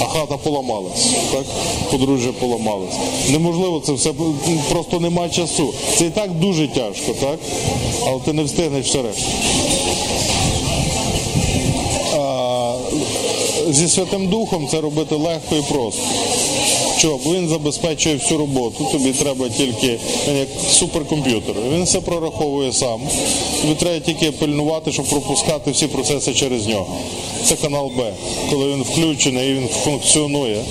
а 0.00 0.04
хата 0.04 0.36
поламалась. 0.36 1.06
Так? 1.32 1.44
Подружжя 1.90 2.32
поламалось. 2.32 2.94
Неможливо 3.30 3.80
це 3.80 3.92
все, 3.92 4.10
просто 4.70 5.00
нема 5.00 5.28
часу. 5.28 5.74
Це 5.96 6.06
і 6.06 6.10
так 6.10 6.30
дуже 6.30 6.68
тяжко, 6.68 7.12
так? 7.20 7.38
але 8.06 8.20
ти 8.20 8.32
не 8.32 8.42
встигнеш 8.42 8.86
все 8.86 9.02
решту. 9.02 9.28
Зі 13.70 13.88
Святим 13.88 14.28
Духом 14.28 14.68
це 14.70 14.80
робити 14.80 15.14
легко 15.14 15.56
і 15.56 15.62
просто. 15.72 16.02
Чого? 16.98 17.20
Бо 17.24 17.34
він 17.34 17.48
забезпечує 17.48 18.16
всю 18.16 18.38
роботу. 18.38 18.88
Тобі 18.92 19.12
треба 19.12 19.48
тільки 19.48 19.98
він 20.28 20.36
як 20.36 20.48
суперкомп'ютер. 20.70 21.54
Він 21.74 21.82
все 21.84 22.00
прораховує 22.00 22.72
сам. 22.72 23.00
Тобі 23.62 23.74
треба 23.74 23.98
тільки 24.00 24.32
пильнувати, 24.32 24.92
щоб 24.92 25.06
пропускати 25.06 25.70
всі 25.70 25.86
процеси 25.86 26.34
через 26.34 26.66
нього. 26.66 26.86
Це 27.44 27.54
канал 27.56 27.90
Б. 27.98 28.12
Коли 28.50 28.66
він 28.72 28.82
включений 28.82 29.50
і 29.50 29.54
він 29.54 29.68
функціонує. 29.84 30.62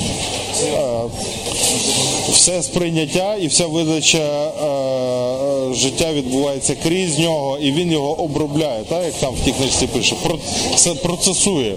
е, 0.73 1.01
Все 2.31 2.63
сприйняття 2.63 3.35
і 3.35 3.47
вся 3.47 3.67
видача 3.67 4.17
е, 4.17 5.46
життя 5.73 6.13
відбувається 6.13 6.75
крізь 6.83 7.19
нього, 7.19 7.57
і 7.57 7.71
він 7.71 7.91
його 7.91 8.21
обробляє, 8.21 8.83
так 8.89 9.05
як 9.05 9.13
там 9.13 9.33
в 9.33 9.45
тій 9.45 9.51
книжці 9.51 9.87
пише, 9.87 10.15
Про- 10.23 10.95
процесує 10.95 11.75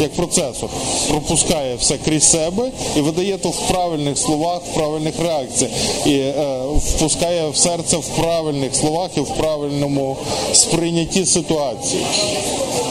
як 0.00 0.12
процесор, 0.12 0.70
пропускає 1.08 1.76
все 1.76 1.98
крізь 2.04 2.30
себе 2.30 2.70
і 2.96 3.00
видає 3.00 3.38
то 3.38 3.48
в 3.48 3.68
правильних 3.68 4.18
словах, 4.18 4.60
в 4.70 4.74
правильних 4.74 5.14
реакціях, 5.22 5.72
і 6.06 6.12
е, 6.12 6.62
впускає 6.76 7.48
в 7.48 7.56
серце 7.56 7.96
в 7.96 8.06
правильних 8.06 8.74
словах 8.74 9.10
і 9.16 9.20
в 9.20 9.28
правильному 9.28 10.16
сприйнятті 10.52 11.26
ситуації. 11.26 12.02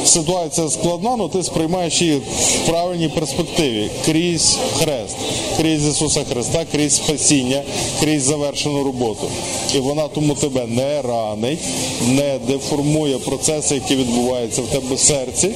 Ситуація 0.05 0.69
складна, 0.69 1.15
але 1.19 1.29
ти 1.29 1.43
сприймаєш 1.43 2.01
її 2.01 2.15
в 2.17 2.67
правильній 2.67 3.07
перспективі. 3.07 3.89
Крізь 4.05 4.57
хрест, 4.77 5.15
крізь 5.57 5.87
Ісуса 5.87 6.23
Христа, 6.33 6.65
крізь 6.71 6.95
спасіння, 6.95 7.61
крізь 7.99 8.23
завершену 8.23 8.83
роботу. 8.83 9.27
І 9.75 9.79
вона 9.79 10.07
тому 10.15 10.35
тебе 10.35 10.65
не 10.67 11.01
ранить, 11.01 11.59
не 12.07 12.39
деформує 12.47 13.17
процеси, 13.17 13.75
які 13.75 13.95
відбуваються 13.95 14.61
в 14.61 14.65
тебе 14.65 14.95
в 14.95 14.99
серці. 14.99 15.49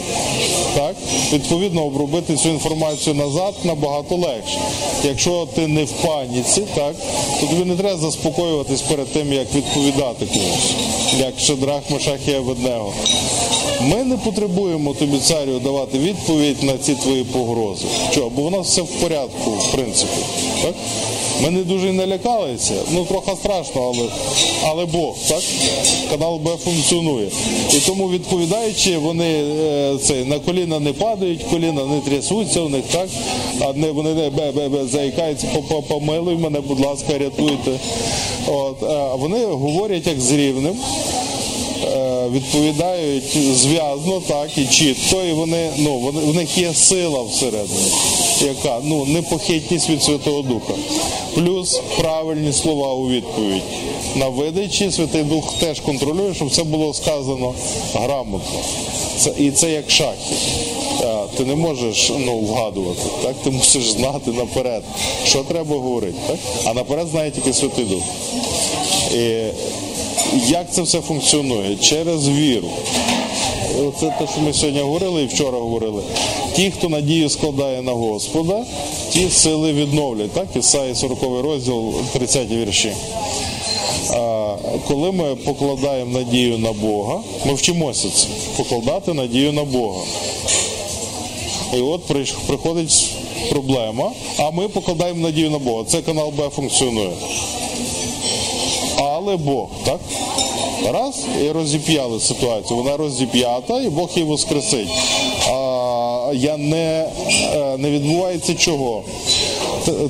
Так? 0.76 0.96
Відповідно, 1.34 1.86
обробити 1.86 2.36
цю 2.36 2.50
інформацію 2.50 3.16
назад 3.16 3.54
набагато 3.64 4.16
легше. 4.16 4.60
Якщо 5.04 5.48
ти 5.56 5.68
не 5.68 5.84
в 5.84 5.92
паніці, 5.92 6.62
так, 6.76 6.96
то 7.42 7.48
тобі 7.48 7.66
не 7.66 7.76
треба 7.76 7.98
заспокоюватись 7.98 8.82
перед 8.82 9.08
тим, 9.08 9.34
як 9.34 9.56
відповідати 9.56 10.26
комусь, 10.26 10.72
як 11.20 11.40
Шедрах 11.40 11.82
Мешах 11.90 12.20
і. 12.28 12.34
Ми 13.82 14.04
не 14.04 14.18
потребуємо 14.18 14.94
тобі 14.94 15.18
царю 15.18 15.60
давати 15.60 16.00
відповідь 16.00 16.64
на 16.64 16.78
ці 16.78 16.96
твої 16.96 17.24
погрози. 17.24 17.86
Чого? 18.12 18.30
Бо 18.30 18.44
в 18.44 18.52
нас 18.52 18.68
все 18.68 18.82
в 18.82 18.88
порядку, 18.88 19.52
в 19.52 19.72
принципі. 19.72 20.18
Так? 20.62 20.74
Ми 21.42 21.52
не 21.52 21.60
дуже 21.64 21.94
налякалися, 21.94 22.74
ну 22.92 23.06
трохи 23.06 23.32
страшно, 23.36 23.82
але, 23.96 24.08
але 24.64 24.86
Бог, 24.86 25.16
так? 25.28 25.42
Канал 26.10 26.38
Б 26.38 26.50
функціонує. 26.64 27.28
І 27.74 27.80
тому 27.80 28.10
відповідаючи, 28.10 28.98
вони 28.98 29.26
е, 29.30 29.98
це, 30.04 30.14
на 30.14 30.40
коліна 30.40 30.80
не 30.80 30.94
падають, 30.94 31.44
коліна 31.52 31.86
не 31.86 32.00
трясуться 32.00 32.62
у 32.62 32.70
них, 32.70 32.84
так? 32.92 33.10
А 33.62 33.74
не 33.74 33.92
вони 33.92 34.14
не 34.14 34.30
бе, 34.30 34.52
бе, 34.52 34.70
бе, 34.70 34.86
заїкаються, 34.88 35.48
«По- 35.54 35.62
по- 35.62 35.82
помилуй 35.82 36.36
мене, 36.36 36.60
будь 36.62 36.80
ласка, 36.80 37.18
рятуйте. 37.18 37.72
От, 38.48 38.84
а 38.84 39.16
вони 39.16 39.46
говорять 39.46 40.08
як 40.08 40.22
з 40.22 40.32
рівним. 40.32 40.76
е, 41.84 42.10
Відповідають 42.34 43.38
зв'язно, 43.56 44.22
так 44.28 44.50
і 44.58 44.66
чітко, 44.66 45.22
і 45.30 45.34
вони 45.34 45.70
ну 45.78 45.98
вони 45.98 46.20
в 46.20 46.36
них 46.36 46.58
є 46.58 46.74
сила 46.74 47.22
всередині, 47.22 47.92
яка 48.42 48.80
ну 48.84 49.06
непохитність 49.06 49.90
від 49.90 50.04
Святого 50.04 50.42
Духа, 50.42 50.74
плюс 51.36 51.82
правильні 51.98 52.54
слова 52.54 52.94
у 52.94 53.10
відповідь. 53.10 53.62
На 54.16 54.28
видачі 54.28 54.92
Святий 54.92 55.24
Дух 55.24 55.54
теж 55.60 55.80
контролює, 55.80 56.34
щоб 56.34 56.52
це 56.52 56.64
було 56.64 56.94
сказано 56.94 57.54
грамотно. 57.94 58.60
Це 59.18 59.34
і 59.38 59.52
це 59.52 59.72
як 59.72 59.92
шахи. 59.92 60.36
Ти 61.38 61.46
не 61.46 61.56
можеш 61.56 62.12
ну, 62.26 62.38
вгадувати, 62.38 63.02
так? 63.24 63.36
Ти 63.44 63.50
мусиш 63.50 63.92
знати 63.92 64.32
наперед, 64.32 64.84
що 65.26 65.44
треба 65.44 65.76
говорити, 65.76 66.18
так? 66.28 66.38
А 66.66 66.74
наперед 66.74 67.08
знає 67.08 67.32
тільки 67.32 67.54
Святий 67.54 67.86
Дух. 67.86 68.04
І 69.14 69.44
як 70.48 70.72
це 70.72 70.82
все 70.82 71.02
функціонує? 71.02 71.76
Через 71.76 72.30
віру. 72.30 72.70
Це 74.00 74.14
те, 74.20 74.28
що 74.32 74.42
ми 74.42 74.54
сьогодні 74.54 74.82
говорили 74.82 75.24
і 75.24 75.26
вчора 75.26 75.58
говорили. 75.58 76.04
Ті, 76.56 76.72
хто 76.72 76.90
надію 76.90 77.30
складає 77.30 77.82
на 77.82 77.92
Господа, 77.92 78.66
ті 79.10 79.30
сили 79.30 79.74
відновлять. 79.74 80.32
Так? 80.32 80.48
Ісаї 80.56 80.96
40 80.96 81.24
розділ, 81.44 81.94
30 82.14 82.52
вірші. 82.52 82.92
Коли 84.88 85.12
ми 85.12 85.36
покладаємо 85.36 86.20
надію 86.20 86.58
на 86.58 86.72
Бога, 86.72 87.20
ми 87.46 87.54
вчимося 87.54 88.10
це, 88.10 88.28
покладати 88.58 89.14
надію 89.14 89.54
на 89.54 89.64
Бога. 89.64 90.02
І 91.74 91.82
от 91.82 92.02
приходить 92.48 93.10
проблема, 93.50 94.12
а 94.38 94.52
ми 94.52 94.68
покладаємо 94.68 95.20
надію 95.20 95.52
на 95.52 95.60
Бога. 95.60 95.84
Це 95.88 96.02
канал 96.02 96.32
Б 96.38 96.50
функціонує. 96.50 97.12
Але 98.98 99.38
Бог, 99.38 99.68
так? 99.86 100.00
Раз 100.92 101.26
і 101.46 101.52
розіп'яли 101.52 102.20
ситуацію. 102.20 102.78
Вона 102.78 102.98
розіп'ята, 102.98 103.82
і 103.82 103.90
Бог 103.90 104.10
її 104.16 104.28
воскресить. 104.28 104.88
Я 106.34 106.58
не, 106.58 107.08
е, 107.56 107.78
не 107.78 107.90
відбувається 107.92 108.54
чого? 108.54 109.02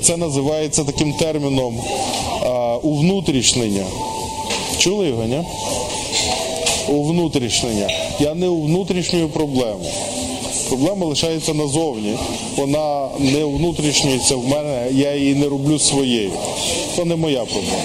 Це- 0.01 0.17
називається 0.17 0.83
таким 0.83 1.13
терміном 1.13 1.79
а, 2.45 2.75
увнутрішнення. 2.75 3.85
Чули 4.77 5.07
його, 5.07 5.23
ні? 5.23 5.43
Увнутрішнення. 6.89 7.89
Я 8.19 8.33
не 8.33 8.47
увнутрішнюю 8.47 9.29
проблему. 9.29 9.85
Проблема 10.69 11.05
лишається 11.05 11.53
назовні. 11.53 12.13
Вона 12.57 13.07
не 13.19 13.45
внутрішнюється 13.45 14.35
в 14.35 14.47
мене, 14.47 14.87
я 14.91 15.15
її 15.15 15.35
не 15.35 15.47
роблю 15.49 15.79
своєю. 15.79 16.31
Це 16.95 17.05
не 17.05 17.15
моя 17.15 17.45
проблема. 17.45 17.83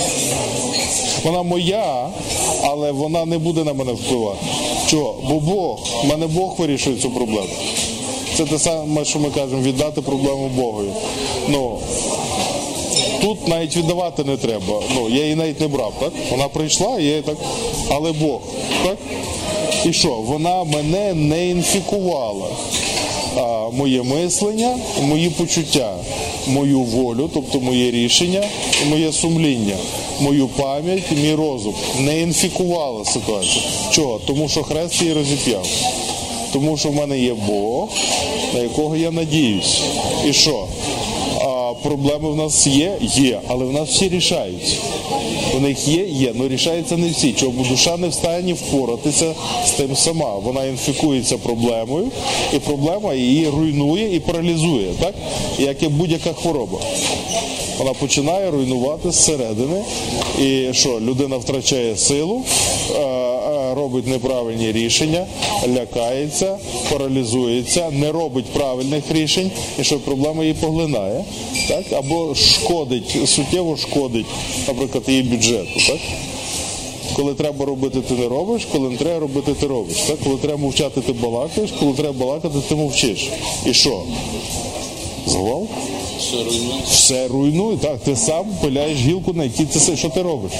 Вона 1.24 1.42
моя, 1.42 2.08
але 2.70 2.92
вона 2.92 3.24
не 3.24 3.38
буде 3.38 3.64
на 3.64 3.72
мене 3.72 3.92
впливати. 3.92 4.38
Чого? 4.86 5.14
Бо 5.28 5.40
Бог, 5.40 5.78
в 6.04 6.06
мене 6.08 6.26
Бог 6.26 6.54
вирішує 6.58 6.96
цю 6.96 7.10
проблему. 7.10 7.48
Це 8.36 8.44
те 8.44 8.58
саме, 8.58 9.04
що 9.04 9.18
ми 9.18 9.30
кажемо, 9.30 9.62
віддати 9.62 10.00
проблему 10.00 10.50
Богові. 10.56 10.88
Ну, 11.48 11.78
тут 13.20 13.48
навіть 13.48 13.76
віддавати 13.76 14.24
не 14.24 14.36
треба. 14.36 14.82
Ну, 14.94 15.08
я 15.08 15.22
її 15.22 15.34
навіть 15.34 15.60
не 15.60 15.68
брав, 15.68 15.92
так? 16.00 16.12
Вона 16.30 16.48
прийшла, 16.48 16.90
я 16.90 17.00
її 17.00 17.22
так, 17.22 17.36
але 17.90 18.12
Бог, 18.12 18.40
так? 18.84 18.98
І 19.84 19.92
що? 19.92 20.08
Вона 20.08 20.64
мене 20.64 21.14
не 21.14 21.48
інфікувала. 21.48 22.46
А, 23.36 23.70
моє 23.72 24.02
мислення, 24.02 24.78
мої 25.02 25.30
почуття, 25.30 25.96
мою 26.46 26.80
волю, 26.80 27.30
тобто 27.34 27.60
моє 27.60 27.90
рішення, 27.90 28.44
і 28.82 28.90
моє 28.90 29.12
сумління, 29.12 29.76
мою 30.20 30.48
пам'ять, 30.48 31.02
мій 31.22 31.34
розум 31.34 31.74
не 32.00 32.20
інфікувала 32.20 33.04
ситуацію. 33.04 33.64
Чого? 33.90 34.20
Тому 34.26 34.48
що 34.48 34.62
хрест 34.62 35.02
її 35.02 35.14
розіп'яв. 35.14 35.66
Тому 36.52 36.76
що 36.76 36.88
в 36.88 36.94
мене 36.94 37.18
є 37.18 37.34
Бог, 37.34 37.88
на 38.54 38.60
якого 38.60 38.96
я 38.96 39.10
надіюсь. 39.10 39.80
І 40.28 40.32
що? 40.32 40.66
А 41.40 41.72
проблеми 41.82 42.30
в 42.30 42.36
нас 42.36 42.66
є? 42.66 42.92
Є, 43.00 43.40
але 43.48 43.64
в 43.64 43.72
нас 43.72 43.88
всі 43.88 44.08
рішаються. 44.08 44.76
У 45.56 45.60
них 45.60 45.88
є, 45.88 46.04
є, 46.04 46.32
але 46.38 46.48
рішаються 46.48 46.96
не 46.96 47.08
всі. 47.08 47.34
Бо 47.42 47.64
душа 47.64 47.96
не 47.96 48.08
в 48.08 48.14
стані 48.14 48.52
впоратися 48.52 49.34
з 49.66 49.70
тим 49.70 49.96
сама. 49.96 50.34
Вона 50.34 50.64
інфікується 50.64 51.38
проблемою, 51.38 52.06
і 52.54 52.58
проблема 52.58 53.14
її 53.14 53.48
руйнує 53.48 54.16
і 54.16 54.20
паралізує, 54.20 54.88
так? 55.00 55.14
Як 55.58 55.82
і 55.82 55.88
будь-яка 55.88 56.32
хвороба. 56.32 56.78
Вона 57.78 57.92
починає 57.92 58.50
руйнувати 58.50 59.10
зсередини, 59.10 59.82
і 60.40 60.68
що 60.72 61.00
людина 61.00 61.36
втрачає 61.36 61.96
силу, 61.96 62.42
е, 62.90 63.00
е, 63.00 63.74
робить 63.74 64.06
неправильні 64.06 64.72
рішення, 64.72 65.26
лякається, 65.76 66.58
паралізується, 66.92 67.90
не 67.90 68.12
робить 68.12 68.44
правильних 68.44 69.04
рішень, 69.10 69.50
і 69.80 69.84
що 69.84 69.98
проблема 69.98 70.42
її 70.42 70.54
поглинає, 70.54 71.24
так? 71.68 71.92
або 71.92 72.34
шкодить, 72.34 73.16
суттєво 73.26 73.76
шкодить, 73.76 74.26
наприклад, 74.68 75.04
її 75.06 75.22
бюджету. 75.22 75.80
Так? 75.86 75.98
Коли 77.16 77.34
треба 77.34 77.64
робити, 77.64 78.00
ти 78.00 78.14
не 78.14 78.28
робиш, 78.28 78.66
коли 78.72 78.88
не 78.88 78.96
треба 78.96 79.18
робити, 79.18 79.52
ти 79.60 79.66
робиш. 79.66 79.96
Так? 79.96 80.16
Коли 80.24 80.36
треба 80.36 80.58
мовчати, 80.58 81.00
ти 81.00 81.12
балакаєш, 81.12 81.70
коли 81.80 81.92
треба 81.92 82.12
балакати, 82.12 82.54
ти 82.68 82.74
мовчиш. 82.74 83.28
І 83.66 83.74
що? 83.74 84.02
Згвалт? 85.26 85.68
Все 86.18 86.36
руйнує. 86.36 86.82
Все 86.90 87.28
руйнує, 87.28 87.76
так, 87.76 87.98
ти 87.98 88.16
сам 88.16 88.46
пиляєш 88.62 88.98
гілку, 88.98 89.32
на 89.32 89.44
якій 89.44 89.64
ти 89.64 89.96
що 89.96 90.08
ти 90.08 90.22
робиш. 90.22 90.52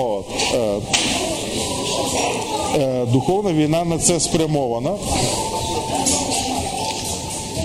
От, 0.00 0.26
е, 0.54 0.80
е, 2.78 3.06
духовна 3.12 3.52
війна 3.52 3.84
на 3.84 3.98
це 3.98 4.20
спрямована. 4.20 4.90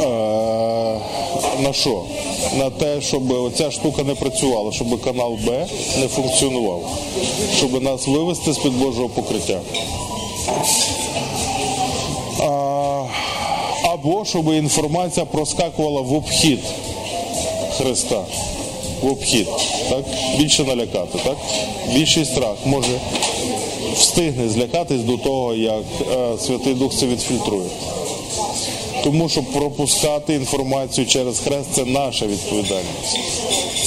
Е, 0.02 0.99
на 1.60 1.73
що? 1.73 2.02
На 2.58 2.69
те, 2.69 3.02
щоб 3.02 3.32
оця 3.32 3.71
штука 3.71 4.04
не 4.04 4.15
працювала, 4.15 4.71
щоб 4.71 5.02
канал 5.02 5.34
Б 5.34 5.67
не 5.99 6.08
функціонував, 6.08 6.84
щоб 7.58 7.84
нас 7.84 8.08
вивести 8.08 8.54
з-під 8.54 8.73
Божого 8.73 9.10
покриття. 9.10 9.60
А, 12.39 13.04
або 14.04 14.26
щоб 14.26 14.54
інформація 14.54 15.26
проскакувала 15.26 16.02
в 16.02 16.13
обхід 16.13 16.60
Христа. 17.78 18.26
В 19.02 19.12
обхід. 19.12 19.48
Так? 19.89 20.04
Більше 20.38 20.63
налякати. 20.63 21.20
Так? 21.24 21.38
Більший 21.94 22.26
страх 22.26 22.56
може 22.66 23.00
встигне 23.98 24.50
злякатись 24.50 25.02
до 25.02 25.18
того, 25.18 25.54
як 25.54 25.84
е, 26.02 26.38
Святий 26.39 26.74
Дух 26.74 26.96
це 26.96 27.06
відфільтрує. 27.06 27.70
Тому 29.04 29.30
що 29.30 29.44
пропускати 29.44 30.34
інформацію 30.34 31.08
через 31.08 31.39
хрест 31.39 31.70
це 31.74 31.86
наша 31.86 32.26
відповідальність. 32.28 33.20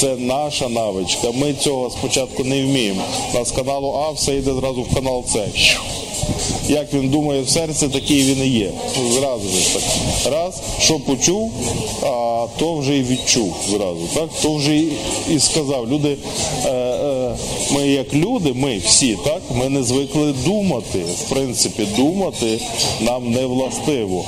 Це 0.00 0.16
наша 0.16 0.68
навичка. 0.68 1.30
Ми 1.34 1.54
цього 1.54 1.90
спочатку 1.90 2.44
не 2.44 2.62
вміємо. 2.62 3.02
У 3.34 3.38
нас 3.38 3.50
каналу 3.52 3.94
А 4.06 4.10
все 4.10 4.36
йде 4.36 4.54
зразу 4.54 4.82
в 4.82 4.94
канал 4.94 5.24
С. 5.26 5.38
Як 6.68 6.94
він 6.94 7.08
думає 7.08 7.42
в 7.42 7.48
серці, 7.48 7.88
такий 7.88 8.22
він 8.22 8.44
і 8.44 8.48
є. 8.48 8.70
Зразу 9.12 9.48
ж 9.48 9.74
так. 9.74 9.82
Раз, 10.32 10.54
що 10.80 10.94
почув, 10.94 11.52
а 12.02 12.46
то 12.58 12.74
вже 12.74 12.98
і 12.98 13.02
відчув 13.02 13.54
зразу. 13.70 14.00
Так? 14.14 14.28
То 14.42 14.54
вже 14.54 14.76
і, 15.30 15.38
сказав. 15.38 15.88
Люди, 15.92 16.16
е, 16.64 16.68
е, 16.70 17.36
ми 17.70 17.88
як 17.88 18.14
люди, 18.14 18.52
ми 18.52 18.78
всі, 18.78 19.18
так, 19.24 19.42
ми 19.54 19.68
не 19.68 19.82
звикли 19.82 20.34
думати. 20.44 20.98
В 20.98 21.28
принципі, 21.28 21.86
думати 21.96 22.60
нам 23.00 23.30
не 23.30 23.46
властиво. 23.46 24.24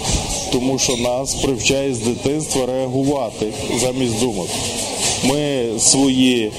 Тому 0.52 0.78
що 0.78 0.96
нас 0.96 1.34
привчає 1.34 1.94
з 1.94 1.98
дитинства 1.98 2.66
реагувати 2.66 3.46
замість 3.80 4.20
думати. 4.20 4.52
Ми 5.24 5.66
свої 5.78 6.52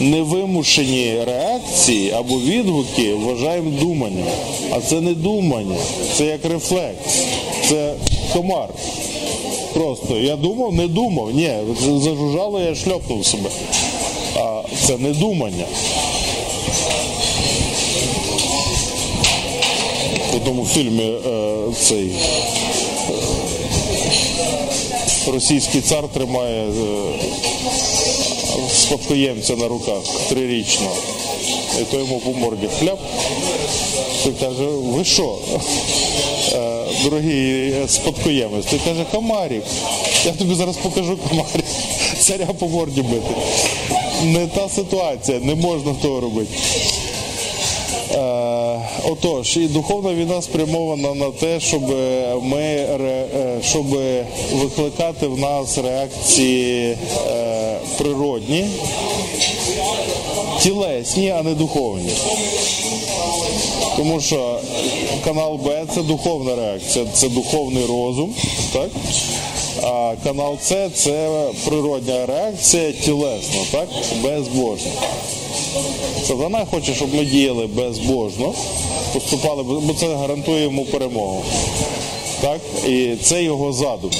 невимушені 0.00 1.16
реакції 1.26 2.12
або 2.12 2.34
відгуки 2.34 3.14
вважаємо 3.14 3.70
думанням. 3.70 4.26
А 4.70 4.80
це 4.80 5.00
не 5.00 5.14
думання, 5.14 5.76
це 6.16 6.24
як 6.24 6.44
рефлекс, 6.44 7.24
це 7.68 7.94
комар. 8.32 8.68
Просто 9.74 10.16
я 10.16 10.36
думав, 10.36 10.72
не 10.72 10.88
думав. 10.88 11.30
Ні, 11.34 11.50
зажужжало, 11.80 12.60
я 12.60 12.74
шльопнув 12.74 13.26
себе. 13.26 13.50
А 14.36 14.62
це 14.86 14.98
не 14.98 15.10
думання. 15.10 15.64
в 20.36 20.36
одному 20.36 20.66
фільмі 20.66 21.02
е, 21.02 21.72
цей 21.80 22.06
е, 22.06 22.12
російський 25.32 25.80
цар 25.80 26.08
тримає 26.08 26.64
е, 26.64 26.72
спадкоємця 28.74 29.56
на 29.56 29.68
руках 29.68 30.02
трирічного. 30.28 30.96
І 31.80 31.84
то 31.84 31.98
йому 31.98 32.18
по 32.18 32.32
морді 32.32 32.68
хляп. 32.78 32.98
Той 34.24 34.32
каже, 34.40 34.64
ви 34.64 35.04
що? 35.04 35.38
Е, 36.52 36.86
Дорогий 37.04 37.74
спадкоємець, 37.88 38.66
той 38.66 38.80
каже, 38.84 39.04
комарик. 39.12 39.62
Я 40.26 40.32
тобі 40.32 40.54
зараз 40.54 40.76
покажу 40.76 41.16
комарик. 41.28 41.64
Царя 42.18 42.46
по 42.46 42.68
морді 42.68 43.02
бити. 43.02 43.34
Не 44.24 44.46
та 44.46 44.68
ситуація, 44.68 45.40
не 45.40 45.54
можна 45.54 45.94
того 46.02 46.20
робити. 46.20 46.54
Е, 48.12 48.80
Отож, 49.04 49.56
і 49.56 49.66
духовна 49.66 50.14
війна 50.14 50.42
спрямована 50.42 51.14
на 51.14 51.30
те, 51.30 51.60
щоб 51.60 51.82
ми 52.42 52.62
е, 52.62 53.26
щоб 53.62 53.86
викликати 54.54 55.26
в 55.26 55.38
нас 55.38 55.78
реакції 55.78 56.96
е, 57.30 57.76
природні, 57.98 58.66
тілесні, 60.60 61.30
а 61.30 61.42
не 61.42 61.54
духовні. 61.54 62.10
Тому 63.96 64.20
що 64.20 64.58
канал 65.24 65.56
Б 65.56 65.86
це 65.94 66.02
духовна 66.02 66.56
реакція, 66.56 67.06
це 67.12 67.28
духовний 67.28 67.84
розум, 67.86 68.34
так? 68.72 68.90
А 69.82 70.14
канал 70.24 70.58
С 70.62 70.90
це 70.94 71.28
природня 71.64 72.26
реакція 72.26 72.92
тілесна, 72.92 73.60
так? 73.70 73.88
Безбожна. 74.22 74.90
Сатана 76.26 76.66
хоче, 76.70 76.94
щоб 76.94 77.14
ми 77.14 77.24
діяли 77.24 77.66
безбожно, 77.66 78.54
поступали, 79.12 79.62
бо 79.62 79.94
це 79.94 80.14
гарантує 80.14 80.62
йому 80.62 80.84
перемогу. 80.84 81.42
Так? 82.40 82.60
І 82.88 83.16
це 83.22 83.42
його 83.42 83.72
задум. 83.72 84.10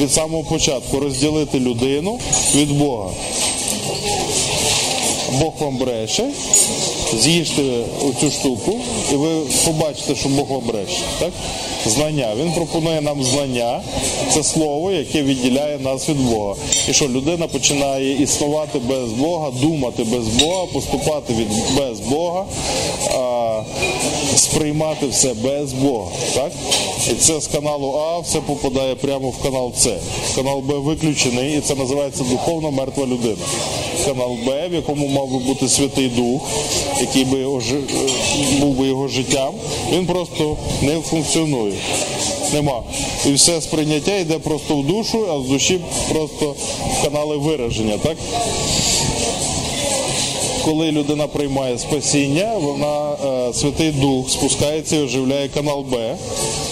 Від 0.00 0.12
самого 0.12 0.44
початку 0.44 1.00
розділити 1.00 1.60
людину 1.60 2.18
від 2.54 2.78
Бога. 2.78 3.10
Бог 5.40 5.52
вам 5.60 5.76
бреше, 5.76 6.24
з'їжте 7.18 7.62
оцю 8.08 8.30
штуку, 8.30 8.80
і 9.12 9.14
ви 9.14 9.28
побачите, 9.64 10.14
що 10.14 10.28
Бог 10.28 10.50
вам 10.50 10.60
бреше. 10.60 11.00
Так? 11.18 11.32
Знання. 11.86 12.28
Він 12.36 12.52
пропонує 12.52 13.00
нам 13.00 13.24
знання, 13.24 13.80
це 14.32 14.42
слово, 14.42 14.92
яке 14.92 15.22
відділяє 15.22 15.78
нас 15.78 16.08
від 16.08 16.20
Бога. 16.30 16.54
І 16.88 16.92
що 16.92 17.08
людина 17.08 17.46
починає 17.46 18.22
існувати 18.22 18.78
без 18.78 19.12
Бога, 19.12 19.50
думати 19.62 20.04
без 20.04 20.28
Бога, 20.28 20.66
поступати 20.72 21.34
від 21.34 21.48
без 21.76 22.00
Бога, 22.00 22.44
а, 23.14 23.62
сприймати 24.36 25.06
все 25.06 25.34
без 25.34 25.72
Бога. 25.72 26.10
Так? 26.34 26.52
І 27.10 27.14
це 27.14 27.40
з 27.40 27.46
каналу 27.46 27.94
А 27.98 28.18
все 28.18 28.40
попадає 28.40 28.94
прямо 28.94 29.30
в 29.30 29.42
канал 29.42 29.72
С. 29.78 29.90
Канал 30.34 30.58
Б 30.60 30.72
виключений, 30.78 31.56
і 31.58 31.60
це 31.60 31.74
називається 31.74 32.24
духовно 32.30 32.70
мертва 32.70 33.06
людина. 33.06 33.36
Канал 34.06 34.36
Б, 34.46 34.68
в 34.68 34.74
якому 34.74 35.08
мав 35.08 35.28
би 35.28 35.38
бути 35.38 35.68
Святий 35.68 36.08
Дух, 36.08 36.40
який 37.00 37.24
би 37.24 37.44
ожи- 37.44 37.82
е, 37.94 38.60
був 38.60 38.74
би 38.74 38.86
його 38.86 39.08
життям, 39.08 39.54
він 39.92 40.06
просто 40.06 40.56
не 40.82 41.00
функціонує. 41.00 41.69
Нема. 42.52 42.82
І 43.26 43.32
все 43.32 43.60
сприйняття 43.60 44.16
йде 44.16 44.38
просто 44.38 44.76
в 44.76 44.86
душу, 44.86 45.26
а 45.30 45.46
з 45.46 45.48
душі 45.48 45.80
просто 46.12 46.54
в 46.92 47.04
канали 47.04 47.36
вираження. 47.36 47.98
Так? 47.98 48.16
Коли 50.64 50.92
людина 50.92 51.26
приймає 51.26 51.78
спасіння, 51.78 52.52
вона 52.60 53.12
е, 53.12 53.54
Святий 53.54 53.90
Дух 53.90 54.30
спускається 54.30 54.96
і 54.96 55.02
оживляє 55.02 55.48
канал 55.48 55.84
Б. 55.92 56.16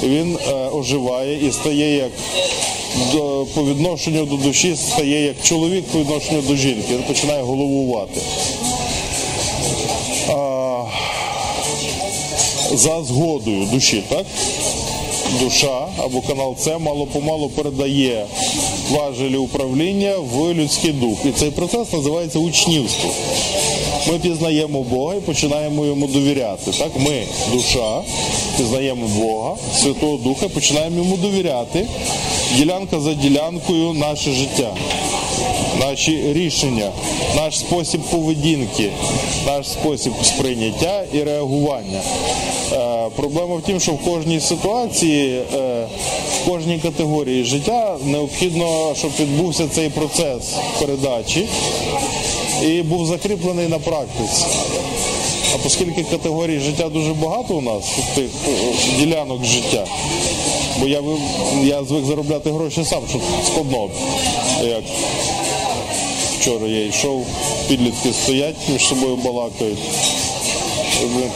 Він 0.02 0.38
е, 0.48 0.52
оживає 0.72 1.46
і 1.46 1.52
стає 1.52 1.96
як 1.96 2.10
до, 3.12 3.46
по 3.54 3.64
відношенню 3.64 4.24
до 4.24 4.36
душі, 4.36 4.76
стає 4.76 5.24
як 5.24 5.42
чоловік 5.42 5.84
по 5.84 5.98
відношенню 5.98 6.42
до 6.42 6.56
жінки. 6.56 6.86
Він 6.90 7.02
починає 7.02 7.42
головувати. 7.42 8.20
А, 10.28 10.82
за 12.72 13.04
згодою 13.04 13.68
душі, 13.72 14.02
так? 14.08 14.26
Душа 15.32 15.86
або 15.98 16.20
канал 16.20 16.56
С 16.58 16.78
мало-помалу 16.78 17.48
передає 17.48 18.26
важелі 18.90 19.36
управління 19.36 20.12
в 20.18 20.54
людський 20.54 20.92
дух. 20.92 21.18
І 21.24 21.30
цей 21.32 21.50
процес 21.50 21.92
називається 21.92 22.38
учнівство. 22.38 23.10
Ми 24.08 24.18
пізнаємо 24.18 24.82
Бога 24.82 25.14
і 25.14 25.20
починаємо 25.20 25.86
йому 25.86 26.06
довіряти. 26.06 26.70
Так? 26.78 26.90
Ми, 26.96 27.22
душа, 27.52 28.02
пізнаємо 28.56 29.06
Бога, 29.06 29.56
Святого 29.82 30.16
Духа, 30.16 30.48
починаємо 30.48 30.96
йому 30.96 31.16
довіряти. 31.16 31.86
Ділянка 32.56 33.00
за 33.00 33.14
ділянкою 33.14 33.92
наше 33.92 34.32
життя, 34.32 34.74
наші 35.80 36.32
рішення, 36.32 36.90
наш 37.36 37.58
спосіб 37.58 38.00
поведінки, 38.00 38.90
наш 39.46 39.68
спосіб 39.68 40.12
сприйняття 40.22 41.02
і 41.12 41.22
реагування. 41.22 42.00
Е, 42.72 43.08
проблема 43.16 43.56
в 43.56 43.62
тім, 43.62 43.80
що 43.80 43.92
в 43.92 44.04
кожній 44.04 44.40
ситуації, 44.40 45.42
е, 45.54 45.86
в 46.34 46.50
кожній 46.50 46.78
категорії 46.78 47.44
життя 47.44 47.96
необхідно, 48.04 48.94
щоб 48.98 49.10
відбувся 49.20 49.68
цей 49.72 49.88
процес 49.88 50.54
передачі 50.80 51.48
і 52.62 52.82
був 52.82 53.06
закріплений 53.06 53.68
на 53.68 53.78
практиці. 53.78 54.44
А 55.54 55.66
оскільки 55.66 56.02
категорій 56.02 56.60
життя 56.60 56.88
дуже 56.88 57.12
багато 57.12 57.54
у 57.54 57.60
нас, 57.60 57.84
тих 58.14 58.30
е, 58.48 58.50
ділянок 58.98 59.44
життя, 59.44 59.84
бо 60.80 60.86
я, 60.86 61.02
я 61.62 61.84
звик 61.84 62.04
заробляти 62.04 62.50
гроші 62.50 62.84
сам, 62.84 63.02
щоб 63.10 63.20
складно. 63.46 63.88
Як 64.64 64.82
вчора 66.48 66.66
я 66.68 66.86
йшов, 66.86 67.26
підлітки 67.68 68.12
стоять 68.12 68.56
між 68.72 68.86
собою 68.86 69.16
балакають. 69.16 69.78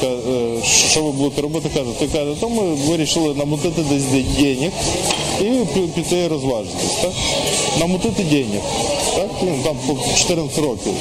«Е, 0.05 0.63
Що 0.91 1.03
ви 1.03 1.11
будете 1.11 1.43
робити? 1.43 1.69
Каже, 1.75 1.91
ти 1.99 2.07
каже, 2.07 2.35
то 2.41 2.49
ми 2.49 2.63
вирішили 2.63 3.35
намотити 3.35 3.83
десь 3.83 4.03
де- 4.03 4.43
денег 4.43 4.71
і 5.41 5.45
піти 5.95 6.29
розважитись. 6.29 6.91
Так? 7.03 7.13
Намотити 7.81 8.23
денег. 8.23 8.61
Так? 9.17 9.31
Він 9.43 9.63
там 9.65 9.77
по 9.87 10.17
14 10.19 10.59
років. 10.59 10.93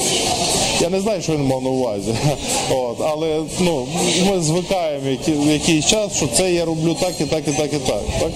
Я 0.82 0.90
не 0.90 1.00
знаю, 1.02 1.22
що 1.22 1.32
він 1.32 1.44
мав 1.44 1.64
на 1.64 1.70
увазі. 1.70 2.14
От, 2.72 2.98
але 3.02 3.42
ну, 3.60 3.88
ми 4.30 4.42
звикаємо 4.42 5.18
в 5.28 5.52
якийсь 5.52 5.86
час, 5.86 6.16
що 6.16 6.28
це 6.38 6.54
я 6.54 6.66
роблю 6.66 6.96
так 7.00 7.14
і 7.20 7.24
так, 7.24 7.44
і 7.48 7.52
так, 7.52 7.74
і 7.74 7.78
так. 7.78 8.02
так? 8.20 8.32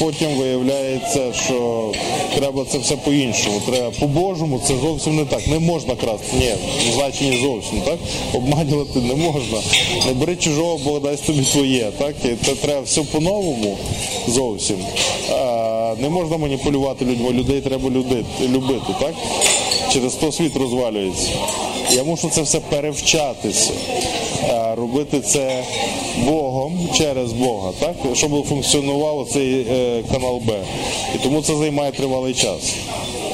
Потім 0.00 0.28
виявляється, 0.38 1.32
що 1.32 1.90
треба 2.36 2.64
це 2.70 2.78
все 2.78 2.96
по-іншому. 2.96 3.60
Треба 3.66 3.90
по-божому, 4.00 4.60
це 4.66 4.74
зовсім 4.76 5.16
не 5.16 5.24
так. 5.24 5.46
Не 5.46 5.58
можна 5.58 5.94
красти. 5.96 6.36
Ні, 6.38 6.52
в 6.90 6.94
значенні 6.94 7.36
зовсім 7.36 7.80
так. 7.80 7.98
Обманювати 8.34 8.98
не 9.00 9.14
можна. 9.14 9.58
Не 10.06 10.12
бери 10.12 10.36
чужого, 10.36 10.78
Бог 10.84 11.00
дасть 11.00 11.26
тобі 11.26 11.42
твоє. 11.42 11.90
Так? 11.98 12.14
І 12.24 12.46
це 12.46 12.54
треба 12.54 12.80
все 12.80 13.02
по-новому 13.02 13.76
зовсім. 14.28 14.76
Не 15.98 16.08
можна 16.08 16.36
маніпулювати 16.36 17.04
людьми. 17.04 17.30
Людей 17.30 17.60
треба 17.60 17.90
любити. 17.90 18.92
Так? 19.00 19.14
Через 19.92 20.14
то 20.14 20.32
світ 20.32 20.56
розвалюється. 20.56 21.28
Я 21.92 22.04
мушу 22.04 22.30
це 22.30 22.42
все 22.42 22.60
перевчатися, 22.60 23.70
робити 24.76 25.20
це 25.20 25.64
Богом 26.18 26.88
через 26.94 27.32
Бога, 27.32 27.72
так? 27.80 27.94
щоб 28.14 28.46
функціонував 28.46 29.28
цей 29.32 29.66
е, 29.70 30.02
канал 30.12 30.38
Б. 30.38 30.52
І 31.14 31.18
тому 31.18 31.42
це 31.42 31.56
займає 31.56 31.92
тривалий 31.92 32.34
час. 32.34 32.74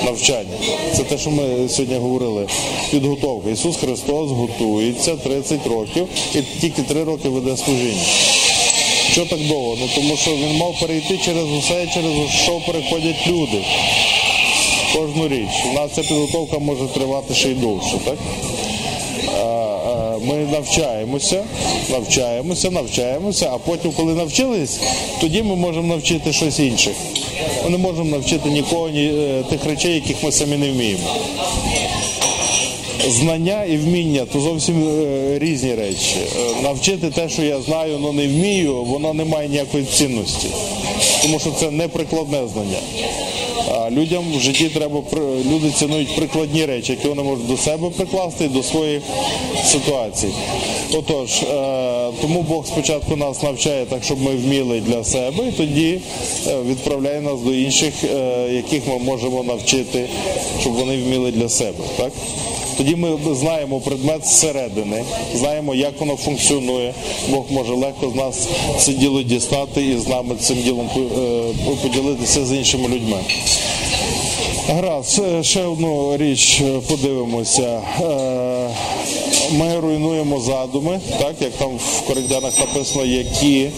Навчання. 0.05 0.57
Це 0.97 1.03
те, 1.03 1.19
що 1.19 1.31
ми 1.31 1.69
сьогодні 1.69 1.97
говорили. 1.99 2.47
Підготовка. 2.91 3.51
Ісус 3.51 3.77
Христос 3.77 4.31
готується 4.31 5.17
30 5.17 5.67
років 5.67 6.07
і 6.35 6.39
тільки 6.61 6.83
3 6.83 7.05
роки 7.05 7.29
веде 7.29 7.57
служіння. 7.57 8.05
Що 9.13 9.27
так 9.27 9.47
довго? 9.49 9.77
Ну 9.81 9.89
тому 9.95 10.17
що 10.17 10.31
він 10.31 10.57
мав 10.57 10.81
перейти 10.81 11.19
через 11.25 11.45
усе, 11.45 11.87
через 11.95 12.13
що 12.45 12.61
переходять 12.67 13.27
люди 13.27 13.65
кожну 14.95 15.29
річ. 15.29 15.49
У 15.71 15.73
нас 15.73 15.91
ця 15.93 16.03
підготовка 16.03 16.59
може 16.59 16.87
тривати 16.87 17.35
ще 17.35 17.49
й 17.49 17.55
довше, 17.55 17.99
так? 18.05 18.17
Ми 20.25 20.35
навчаємося, 20.35 21.45
навчаємося, 21.91 22.71
навчаємося, 22.71 23.51
а 23.53 23.59
потім, 23.59 23.93
коли 23.93 24.15
навчились, 24.15 24.81
тоді 25.21 25.43
ми 25.43 25.57
можемо 25.57 25.87
навчити 25.95 26.33
щось 26.33 26.59
інше. 26.59 26.91
Ми 27.65 27.71
не 27.71 27.79
можемо 27.79 28.11
навчити 28.11 28.49
нікого 28.49 28.89
ні, 28.89 29.07
е, 29.07 29.43
тих 29.51 29.65
речей, 29.65 29.95
яких 29.95 30.25
ми 30.25 30.33
самі 30.33 30.57
не 30.57 30.71
вміємо. 30.71 31.09
Знання 33.09 33.65
і 33.65 33.77
вміння 33.77 34.25
то 34.33 34.41
зовсім 34.41 34.89
е, 34.89 35.39
різні 35.39 35.75
речі. 35.75 36.17
Е, 36.19 36.63
Навчити 36.63 37.11
те, 37.11 37.29
що 37.29 37.43
я 37.43 37.61
знаю, 37.61 37.99
але 38.03 38.13
не 38.13 38.29
вмію, 38.29 38.85
воно 38.85 39.15
не 39.15 39.25
має 39.25 39.49
ніякої 39.49 39.85
цінності, 39.85 40.47
тому 41.23 41.39
що 41.39 41.51
це 41.51 41.71
не 41.71 41.89
прикладне 41.89 42.49
знання. 42.53 42.79
А 43.73 43.91
людям 43.91 44.25
в 44.37 44.41
житті 44.41 44.69
треба 44.69 45.03
люди 45.53 45.71
цінують 45.71 46.17
прикладні 46.17 46.65
речі, 46.67 46.93
які 46.93 47.09
вони 47.09 47.23
можуть 47.23 47.47
до 47.47 47.57
себе 47.57 47.91
прикласти 47.91 48.45
і 48.45 48.49
до 48.49 48.63
своїх 48.63 49.03
ситуацій. 49.65 50.29
Отож, 50.93 51.43
е, 51.43 51.45
тому 52.21 52.43
Бог 52.49 52.67
спочатку 52.67 53.17
нас 53.17 53.43
навчає 53.43 53.87
так, 53.87 54.05
щоб 54.05 54.23
ми 54.23 54.31
вміли 54.31 54.81
для 54.81 55.05
себе, 55.05 55.49
і 55.49 55.53
тоді 55.53 56.01
е, 56.47 56.57
відправляє 56.69 57.21
нас 57.21 57.41
до 57.41 57.53
інших, 57.55 57.95
е, 58.05 58.49
яких 58.53 58.87
ми 58.87 58.99
можемо 58.99 59.43
навчити, 59.43 60.09
щоб 60.61 60.73
вони 60.73 60.97
вміли 60.97 61.31
для 61.31 61.49
себе. 61.49 61.85
Так? 61.97 62.13
Тоді 62.81 62.97
ми 62.97 63.19
знаємо 63.35 63.81
предмет 63.81 64.27
зсередини, 64.27 65.05
знаємо, 65.35 65.75
як 65.75 66.01
воно 66.01 66.17
функціонує. 66.17 66.95
Бог 67.29 67.45
може 67.51 67.73
легко 67.73 68.11
з 68.11 68.15
нас 68.15 68.49
це 68.79 68.93
діло 68.93 69.23
дістати 69.23 69.87
і 69.87 69.99
з 69.99 70.09
нами 70.09 70.35
цим 70.41 70.63
ділом 70.63 70.91
е, 70.97 71.75
поділитися 71.83 72.47
з 72.47 72.53
іншими 72.53 72.89
людьми. 72.89 73.19
Гаразд, 74.69 75.21
ще 75.43 75.65
одну 75.65 76.17
річ 76.17 76.61
е, 76.61 76.81
подивимося. 76.89 77.83
Е, 78.01 78.71
Ми 79.53 79.81
руйнуємо 79.81 80.41
задуми, 80.41 81.01
так 81.19 81.35
як 81.41 81.53
там 81.53 81.71
в 81.77 82.01
Коринтянах 82.07 82.53
написано, 82.61 83.05
які 83.05 83.71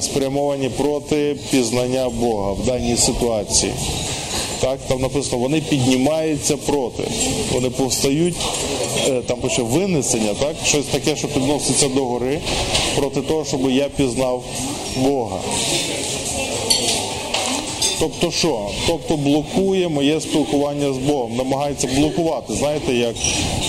спрямовані 0.00 0.68
проти 0.68 1.36
пізнання 1.50 2.08
Бога 2.08 2.52
в 2.52 2.66
даній 2.66 2.96
ситуації. 2.96 3.72
Так, 4.62 4.78
там 4.88 5.00
написано, 5.00 5.38
вони 5.42 5.60
піднімаються 5.60 6.56
проти. 6.56 7.02
Вони 7.52 7.70
повстають, 7.70 8.34
е, 9.08 9.22
там 9.26 9.38
пише 9.38 9.62
винесення, 9.62 10.34
так, 10.40 10.56
щось 10.64 10.84
таке, 10.84 11.16
що 11.16 11.28
підноситься 11.28 11.88
до 11.88 12.04
гори 12.04 12.40
проти 12.96 13.20
того, 13.20 13.44
щоб 13.44 13.70
я 13.70 13.88
пізнав 13.88 14.44
Бога. 14.96 15.38
Тобто 18.00 18.30
що? 18.30 18.60
Тобто 18.86 19.16
блокує 19.16 19.88
моє 19.88 20.20
спілкування 20.20 20.92
з 20.92 20.98
Богом, 20.98 21.36
намагається 21.36 21.88
блокувати. 21.96 22.54
Знаєте, 22.54 22.94
як 22.94 23.14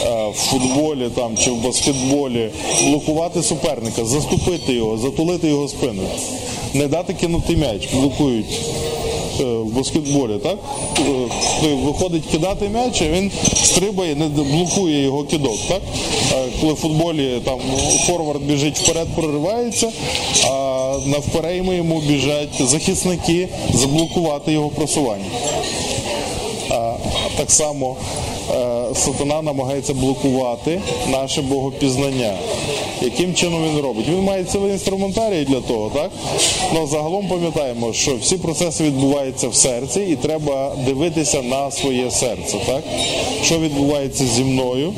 е, 0.05 0.29
в 0.29 0.33
футболі 0.33 1.09
там 1.15 1.37
чи 1.37 1.51
в 1.51 1.63
баскетболі, 1.63 2.49
блокувати 2.83 3.43
суперника, 3.43 4.05
заступити 4.05 4.73
його, 4.73 4.97
затулити 4.97 5.47
його 5.47 5.67
спину, 5.67 6.03
не 6.73 6.87
дати 6.87 7.13
кинути 7.13 7.55
м'яч, 7.55 7.87
блокують. 7.93 8.59
Е, 9.39 9.43
В 9.43 9.65
баскетболі, 9.65 10.37
так? 10.43 10.57
Е, 11.63 11.73
виходить 11.73 12.23
кидати 12.31 12.69
м'яч, 12.69 13.01
а 13.01 13.07
він 13.07 13.31
стрибає, 13.63 14.15
не 14.15 14.25
блокує 14.27 15.03
його 15.03 15.23
кидок, 15.23 15.57
так? 15.67 15.81
Коли 16.61 16.73
в 16.73 16.75
футболі 16.75 17.41
там 17.45 17.59
форвард 18.07 18.41
біжить 18.41 18.77
вперед, 18.77 19.07
проривається, 19.15 19.91
а 20.49 20.95
навперейми 21.05 21.75
йому 21.75 22.01
біжать 22.01 22.61
захисники 22.61 23.47
заблокувати 23.73 24.51
його 24.51 24.69
просування. 24.69 25.25
Так 27.37 27.51
само 27.51 27.95
сатана 28.95 29.41
намагається 29.41 29.93
блокувати 29.93 30.81
наше 31.11 31.41
богопізнання. 31.41 32.33
Яким 33.01 33.33
чином 33.33 33.63
він 33.63 33.81
робить? 33.81 34.05
Він 34.09 34.19
має 34.23 34.43
цілий 34.43 34.71
інструментарій 34.71 35.45
для 35.45 35.61
того, 35.61 35.91
так? 35.93 36.11
Ну 36.73 36.87
загалом 36.87 37.27
пам'ятаємо, 37.27 37.93
що 37.93 38.15
всі 38.15 38.37
процеси 38.37 38.83
відбуваються 38.83 39.47
в 39.47 39.55
серці, 39.55 40.01
і 40.01 40.15
треба 40.15 40.75
дивитися 40.85 41.41
на 41.41 41.71
своє 41.71 42.11
серце, 42.11 42.57
так? 42.65 42.83
Що 43.43 43.59
відбувається 43.59 44.25
зі 44.25 44.43
мною? 44.43 44.93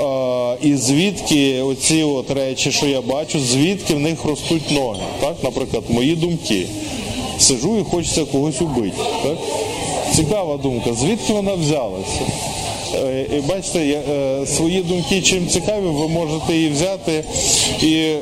Е, 0.00 0.56
І 0.62 0.76
звідки 0.76 1.62
оці 1.62 2.02
от 2.02 2.30
речі, 2.30 2.72
що 2.72 2.86
я 2.86 3.00
бачу, 3.00 3.40
звідки 3.40 3.94
в 3.94 4.00
них 4.00 4.24
ростуть 4.24 4.70
ноги. 4.70 5.00
Так? 5.20 5.36
Наприклад, 5.42 5.84
мої 5.88 6.16
думки. 6.16 6.66
Сижу 7.38 7.78
і 7.78 7.82
хочеться 7.82 8.24
когось 8.24 8.60
убити. 8.62 8.96
Так? 9.22 9.36
Цікава 10.16 10.56
думка, 10.56 10.92
звідки 10.94 11.32
вона 11.32 11.54
взялася? 11.54 12.20
Е, 12.94 13.26
І 13.36 13.40
бачите, 13.40 13.78
е, 13.78 14.46
свої 14.46 14.82
думки 14.82 15.22
чим 15.22 15.48
цікаві, 15.48 15.84
ви 15.84 16.08
можете 16.08 16.54
її 16.56 16.68
взяти 16.68 17.24
і 17.82 17.94
е, 17.94 18.20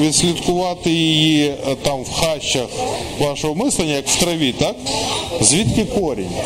відслідкувати 0.00 0.90
її 0.90 1.54
там 1.82 2.02
в 2.02 2.12
хащах 2.12 2.66
вашого 3.18 3.54
мислення, 3.54 3.92
як 3.92 4.08
в 4.08 4.20
траві, 4.20 4.52
так? 4.52 4.76
Звідки 5.40 5.84
корінь? 5.84 6.36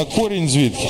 А 0.00 0.04
корінь 0.20 0.48
звідки? 0.48 0.88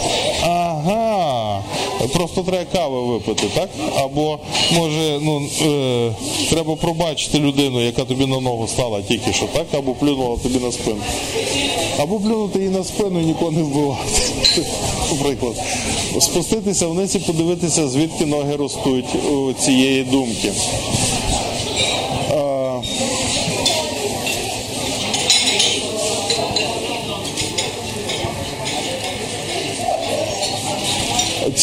Просто 2.12 2.42
треба 2.42 2.64
кави 2.72 3.01
випити, 3.01 3.47
так? 3.55 3.70
Або 3.97 4.38
може, 4.72 5.18
ну 5.22 5.49
е, 5.62 6.12
треба 6.51 6.76
пробачити 6.76 7.38
людину, 7.38 7.84
яка 7.84 8.05
тобі 8.05 8.26
на 8.26 8.40
ногу 8.40 8.68
стала 8.68 9.03
тільки 9.03 9.32
що, 9.32 9.47
так? 9.47 9.66
Або 9.72 9.94
плюнула 9.94 10.36
тобі 10.36 10.59
на 10.59 10.72
спину. 10.72 11.01
Або 11.99 12.20
плюнути 12.20 12.59
її 12.59 12.70
на 12.70 12.84
спину 12.84 13.20
і 13.20 13.24
нікого 13.24 13.51
не 13.51 13.62
вбивати. 13.62 14.03
Наприклад. 15.12 15.55
Спуститися 16.20 16.86
вниз 16.86 17.14
і 17.14 17.18
подивитися, 17.18 17.88
звідки 17.88 18.26
ноги 18.26 18.57
ростуть 18.57 19.14
у 19.30 19.53
цієї 19.53 20.05
думки. 20.05 20.53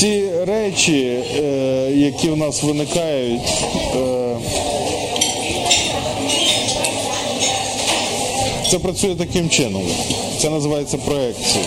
Ці 0.03 0.23
речі, 0.47 1.23
е, 1.35 1.91
які 1.95 2.29
в 2.29 2.37
нас 2.37 2.63
виникають, 2.63 3.63
е, 3.95 4.35
це 8.71 8.79
працює 8.79 9.15
таким 9.15 9.49
чином. 9.49 9.83
Це 10.37 10.49
називається 10.49 10.97
проекція. 10.97 11.63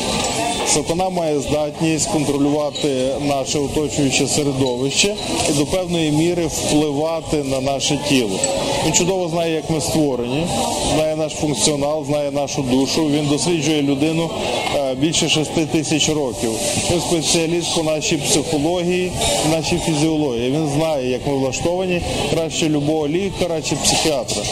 Сатана 0.77 1.11
має 1.11 1.41
здатність 1.41 2.11
контролювати 2.11 2.89
наше 3.21 3.59
оточуюче 3.59 4.29
середовище 4.29 5.15
і 5.51 5.53
до 5.53 5.67
певної 5.67 6.11
міри 6.11 6.47
впливати 6.47 7.43
на 7.43 7.61
наше 7.61 7.99
тіло. 8.09 8.39
Він 8.87 8.93
чудово 8.93 9.29
знає, 9.29 9.55
як 9.55 9.71
ми 9.71 9.81
створені, 9.81 10.47
знає 10.95 11.17
наш 11.17 11.33
функціонал, 11.33 12.05
знає 12.05 12.31
нашу 12.31 12.63
душу. 12.63 13.07
Він 13.07 13.27
досліджує 13.27 13.83
людину 13.83 14.31
е, 14.77 14.95
більше 14.95 15.29
шести 15.29 15.67
тисяч 15.67 16.09
років. 16.09 16.51
Він 16.91 17.01
спеціаліст 17.01 17.75
по 17.75 17.83
нашій 17.83 18.17
психології, 18.17 19.13
нашій 19.51 19.79
фізіології. 19.79 20.51
Він 20.51 20.69
знає, 20.77 21.11
як 21.11 21.27
ми 21.27 21.35
влаштовані 21.35 22.01
краще 22.35 22.69
любого 22.69 23.09
лікаря 23.09 23.63
чи 23.63 23.77
психіатра. 23.77 24.43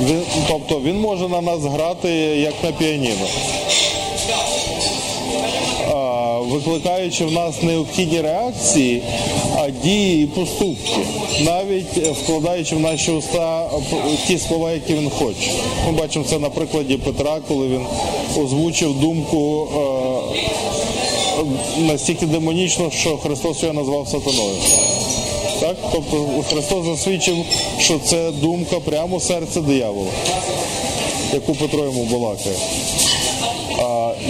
Він, 0.00 0.22
тобто 0.48 0.80
він 0.80 1.00
може 1.00 1.28
на 1.28 1.40
нас 1.40 1.60
грати 1.60 2.08
як 2.36 2.54
на 2.64 2.72
піаніно. 2.72 3.26
Викликаючи 6.50 7.24
в 7.24 7.32
нас 7.32 7.62
необхідні 7.62 8.20
реакції, 8.20 9.02
а 9.56 9.70
дії 9.70 10.24
і 10.24 10.26
поступки, 10.26 11.00
навіть 11.40 12.08
вкладаючи 12.22 12.76
в 12.76 12.80
наші 12.80 13.10
уста 13.10 13.70
ті 14.26 14.38
слова, 14.38 14.72
які 14.72 14.94
він 14.94 15.10
хоче. 15.10 15.50
Ми 15.86 15.92
бачимо 15.92 16.24
це 16.28 16.38
на 16.38 16.50
прикладі 16.50 16.96
Петра, 16.96 17.40
коли 17.48 17.68
він 17.68 17.86
озвучив 18.44 19.00
думку 19.00 19.68
е, 21.38 21.82
настільки 21.82 22.26
демонічно, 22.26 22.90
що 22.90 23.16
Христос 23.16 23.62
його 23.62 23.74
назвав 23.74 24.08
сатаною. 24.08 24.56
Так? 25.60 25.76
Тобто 25.92 26.26
Христос 26.50 26.84
засвідчив, 26.84 27.36
що 27.78 27.98
це 28.04 28.30
думка 28.30 28.80
прямо 28.80 29.20
серця 29.20 29.60
диявола, 29.60 30.10
яку 31.32 31.54
Петро 31.54 31.84
йому 31.84 32.04
балакає. 32.04 32.56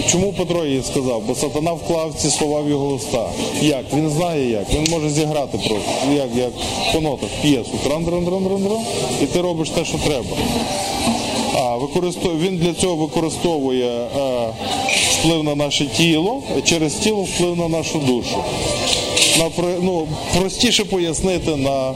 Чому 0.07 0.33
Петро 0.33 0.65
їй 0.65 0.83
сказав? 0.83 1.21
Бо 1.27 1.35
сатана 1.35 1.71
вклав 1.71 2.13
ці 2.17 2.29
слова 2.29 2.61
в 2.61 2.69
його 2.69 2.87
уста. 2.87 3.29
Як? 3.61 3.85
Він 3.93 4.09
знає 4.09 4.49
як. 4.49 4.73
Він 4.73 4.87
може 4.91 5.09
зіграти 5.09 5.57
просто. 5.57 5.91
Як, 6.15 6.27
як 6.35 6.51
по 6.93 7.01
нотах, 7.01 7.29
п'єсу. 7.41 7.71
тран 7.83 8.05
тран 8.05 8.25
тран 8.25 8.45
тран 8.45 8.63
тран 8.63 8.81
І 9.23 9.25
ти 9.25 9.41
робиш 9.41 9.69
те, 9.69 9.85
що 9.85 9.97
треба. 9.97 10.37
А 11.55 11.75
використовує, 11.75 12.49
він 12.49 12.57
для 12.57 12.73
цього 12.73 12.95
використовує 12.95 13.87
е, 13.87 14.09
вплив 15.19 15.43
на 15.43 15.55
наше 15.55 15.85
тіло, 15.85 16.41
через 16.63 16.93
тіло 16.93 17.23
вплив 17.23 17.57
на 17.57 17.67
нашу 17.67 17.99
душу. 17.99 18.37
На, 19.39 19.49
ну, 19.81 20.07
простіше 20.37 20.85
пояснити 20.85 21.55
на 21.55 21.89
е, 21.89 21.93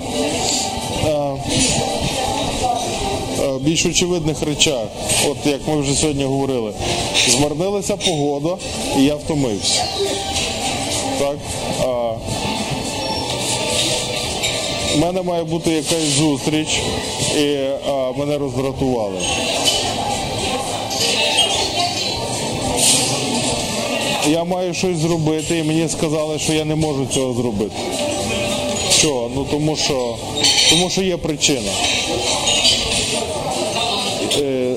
більш 3.66 3.86
очевидних 3.86 4.42
речах, 4.42 4.88
от 5.28 5.38
як 5.46 5.68
ми 5.68 5.82
вже 5.82 5.94
сьогодні 5.94 6.24
говорили, 6.24 6.74
змарнилася 7.28 7.98
погода 7.98 8.58
і 9.00 9.04
я 9.04 9.16
втомився. 9.16 9.84
Так? 11.20 11.38
А, 11.82 12.14
у 14.96 14.98
мене 14.98 15.22
має 15.22 15.44
бути 15.44 15.72
якась 15.72 16.04
зустріч, 16.04 16.68
і 17.38 17.56
а, 17.90 18.12
мене 18.18 18.38
роздратували. 18.38 19.20
Я 24.30 24.44
маю 24.44 24.74
щось 24.74 24.98
зробити, 24.98 25.58
і 25.58 25.64
мені 25.64 25.90
сказали, 25.90 26.40
що 26.40 26.54
я 26.54 26.66
не 26.66 26.76
можу 26.76 27.06
цього 27.14 27.34
зробити. 27.34 27.76
Що? 28.92 29.30
Ну 29.36 29.46
тому 29.52 29.76
що, 29.76 30.16
тому 30.70 30.90
що 30.90 31.02
є 31.02 31.18
причина. 31.18 31.72
Е, 34.38 34.76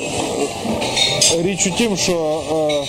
річ 1.38 1.66
у 1.66 1.70
тім, 1.70 1.96
що 1.96 2.42
е, 2.50 2.86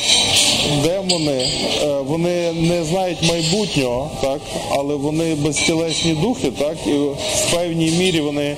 демони 0.83 1.47
е, 1.83 1.87
вони 2.07 2.51
не 2.53 2.83
знають 2.83 3.17
майбутнього, 3.23 4.11
так, 4.21 4.41
але 4.69 4.95
вони 4.95 5.35
безтілесні 5.35 6.13
духи, 6.13 6.51
так, 6.59 6.77
і 6.87 6.91
в 6.91 7.15
певній 7.51 7.91
мірі 7.91 8.21
вони 8.21 8.55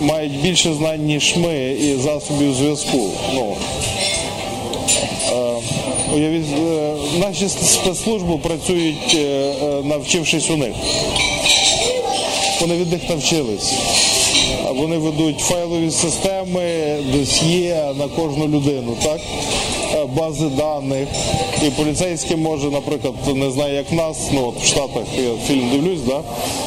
мають 0.00 0.40
більше 0.40 0.74
знань, 0.74 1.06
ніж 1.06 1.36
ми 1.36 1.72
і 1.72 1.96
засобів 1.96 2.54
зв'язку. 2.54 3.10
Ну, 3.34 3.56
Уявіть, 6.14 6.46
наші 7.18 7.48
спецслужби 7.48 8.38
працюють, 8.38 9.18
навчившись 9.84 10.50
у 10.50 10.56
них. 10.56 10.74
Вони 12.60 12.74
від 12.74 12.92
них 12.92 13.08
навчились. 13.08 13.72
Вони 14.78 14.98
ведуть 14.98 15.40
файлові 15.40 15.90
системи, 15.90 16.96
досьє 17.12 17.94
на 17.98 18.08
кожну 18.08 18.48
людину, 18.48 18.96
так? 19.04 19.20
Бази 20.16 20.46
даних. 20.46 21.08
І 21.66 21.70
поліцейський 21.70 22.36
може, 22.36 22.70
наприклад, 22.70 23.14
не 23.34 23.50
знаю, 23.50 23.74
як 23.74 23.90
в 23.90 23.94
нас, 23.94 24.16
ну 24.32 24.46
от 24.48 24.62
в 24.62 24.66
Штатах 24.66 25.02
я 25.16 25.30
фільм 25.46 25.70
дивлюсь, 25.72 26.00
да? 26.06 26.20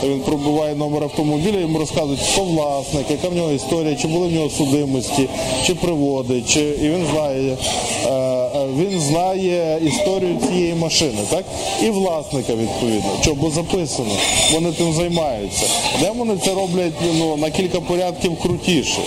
він 0.03 0.19
пробиває 0.19 0.75
номер 0.75 1.03
автомобіля, 1.03 1.59
йому 1.59 1.79
розказують, 1.79 2.19
хто 2.31 2.43
власник, 2.43 3.05
яка 3.11 3.29
в 3.29 3.35
нього 3.35 3.51
історія, 3.51 3.95
чи 3.95 4.07
були 4.07 4.27
в 4.27 4.31
нього 4.33 4.49
судимості, 4.49 5.29
чи 5.65 5.75
приводи, 5.75 6.41
чи 6.47 6.59
і 6.59 6.89
він 6.89 7.05
знає. 7.13 7.57
е, 8.05 8.09
е, 8.11 8.67
Він 8.77 8.99
знає 9.01 9.79
історію 9.85 10.37
цієї 10.47 10.73
машини, 10.73 11.17
так? 11.29 11.45
І 11.83 11.89
власника 11.89 12.53
відповідно. 12.55 13.09
Що, 13.21 13.33
бо 13.33 13.49
записано, 13.49 14.11
вони 14.53 14.71
тим 14.71 14.93
займаються. 14.93 15.65
Демони 16.01 16.33
це 16.45 16.53
роблять 16.53 16.93
ну, 17.19 17.37
на 17.37 17.49
кілька 17.49 17.81
порядків 17.81 18.39
крутіше. 18.39 18.99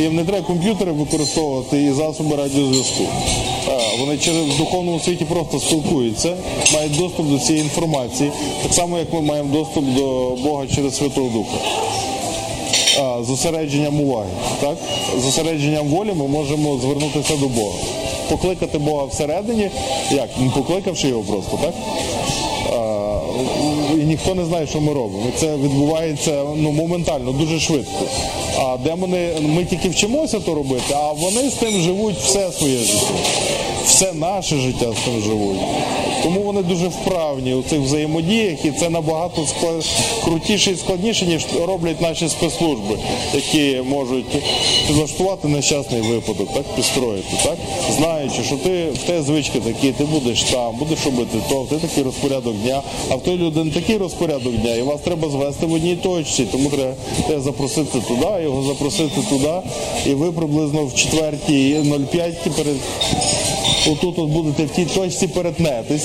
Їм 0.00 0.14
не 0.16 0.24
треба 0.24 0.46
комп'ютери 0.46 0.92
використовувати 0.92 1.82
і 1.82 1.92
засоби 1.92 2.36
радіозв'язку. 2.36 3.02
Е, 3.68 3.72
Вони 4.00 4.18
через 4.18 4.56
духовному 4.58 5.00
світі 5.00 5.24
просто 5.24 5.60
спілкуються, 5.60 6.36
мають 6.74 6.96
доступ 6.96 7.26
до 7.26 7.38
цієї 7.38 7.64
інформації, 7.64 8.30
так 8.62 8.74
само 8.74 8.98
як 8.98 9.12
ми 9.12 9.20
маємо 9.20 9.56
доступ 9.56 9.84
до 9.84 10.30
Бога 10.42 10.66
через 10.74 10.96
Святого 10.96 11.28
Духа. 11.28 11.56
Зосередженням 13.26 14.00
уваги. 14.00 14.28
Так? 14.60 14.76
Зосередженням 15.18 15.88
волі 15.88 16.12
ми 16.16 16.28
можемо 16.28 16.78
звернутися 16.78 17.36
до 17.36 17.46
Бога. 17.48 17.78
Покликати 18.30 18.78
Бога 18.78 19.04
всередині, 19.04 19.70
як? 20.10 20.28
Ну, 20.40 20.52
Покликавши 20.56 21.08
його 21.08 21.22
просто, 21.22 21.58
так? 21.62 21.74
А, 22.72 23.20
і 23.94 24.04
ніхто 24.04 24.34
не 24.34 24.44
знає, 24.44 24.66
що 24.66 24.80
ми 24.80 24.92
робимо. 24.92 25.24
Це 25.36 25.56
відбувається 25.56 26.44
ну, 26.56 26.72
моментально, 26.72 27.32
дуже 27.32 27.60
швидко. 27.60 28.04
А 28.58 28.76
де 28.76 28.94
вони 28.94 29.32
ми 29.40 29.64
тільки 29.64 29.88
вчимося 29.88 30.40
то 30.40 30.54
робити, 30.54 30.94
а 30.94 31.12
вони 31.12 31.50
з 31.50 31.54
тим 31.54 31.80
живуть 31.80 32.16
все 32.16 32.52
своє 32.52 32.78
життя. 32.78 33.14
Все 33.86 34.12
наше 34.12 34.56
життя 34.56 34.92
з 34.92 35.04
тим 35.04 35.22
живуть. 35.22 35.58
Тому 36.24 36.40
вони 36.40 36.62
дуже 36.62 36.88
вправні 36.88 37.54
у 37.54 37.62
цих 37.62 37.80
взаємодіях, 37.80 38.64
і 38.64 38.70
це 38.70 38.90
набагато 38.90 39.46
склад... 39.46 39.84
крутіше 40.24 40.70
і 40.70 40.76
складніше, 40.76 41.26
ніж 41.26 41.46
роблять 41.66 42.00
наші 42.00 42.28
спецслужби, 42.28 42.98
які 43.34 43.82
можуть 43.88 44.26
підлаштувати 44.86 45.48
нещасний 45.48 46.00
випадок, 46.00 46.48
так 46.54 46.62
підстроїти, 46.76 47.36
так? 47.42 47.56
Знаючи, 47.96 48.42
що 48.46 48.56
ти 48.56 48.84
в 48.90 48.98
те 48.98 49.22
звички 49.22 49.60
такі, 49.60 49.92
ти 49.92 50.04
будеш 50.04 50.42
там, 50.42 50.76
будеш 50.78 51.04
робити 51.04 51.38
то, 51.48 51.66
те 51.70 51.76
такий 51.76 52.04
розпорядок 52.04 52.54
дня, 52.54 52.82
а 53.10 53.14
в 53.14 53.22
той 53.22 53.36
людини 53.36 53.70
такий 53.70 53.96
розпорядок 53.96 54.52
дня, 54.52 54.74
і 54.74 54.82
вас 54.82 55.00
треба 55.00 55.28
звести 55.28 55.66
в 55.66 55.72
одній 55.72 55.96
точці, 55.96 56.44
тому 56.52 56.68
треба 56.68 56.94
тебе 57.26 57.40
запросити 57.40 57.98
туди, 58.08 58.42
його 58.42 58.62
запросити 58.62 59.20
туди, 59.30 59.54
і 60.06 60.14
ви 60.14 60.32
приблизно 60.32 60.84
в 60.84 60.94
четвертій 60.94 61.76
05 62.12 62.34
перед 62.56 62.76
Отут 63.86 64.18
от 64.18 64.28
будете 64.28 64.64
в 64.64 64.70
тій 64.70 64.84
точці 64.84 65.28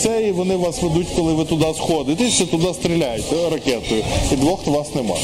перетнетеся, 0.09 0.27
і 0.27 0.31
вони 0.31 0.55
вас 0.55 0.81
ведуть, 0.81 1.07
коли 1.15 1.33
ви 1.33 1.45
туди 1.45 1.65
сходите, 1.77 2.23
і 2.23 2.45
туди 2.45 2.73
стріляють 2.73 3.33
е, 3.33 3.49
ракетою. 3.49 4.03
І 4.31 4.35
двох 4.35 4.67
вас 4.67 4.95
немає. 4.95 5.21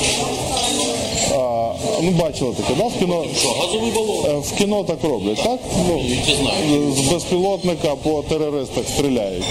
А, 1.32 1.72
ну, 2.02 2.12
бачили 2.12 2.54
таке, 2.54 2.74
да? 2.78 2.84
В 2.84 3.00
кіно, 3.00 3.26
Що, 3.40 3.50
газовий 3.50 3.92
балон? 3.92 4.26
е, 4.26 4.34
в 4.40 4.52
кіно 4.58 4.84
так 4.84 4.98
роблять, 5.04 5.38
так? 5.44 5.60
Ну, 5.90 6.02
Я 6.28 6.36
знаю. 6.36 6.92
з 6.98 7.00
безпілотника 7.14 7.96
по 8.04 8.22
терористах 8.30 8.84
стріляють. 8.96 9.44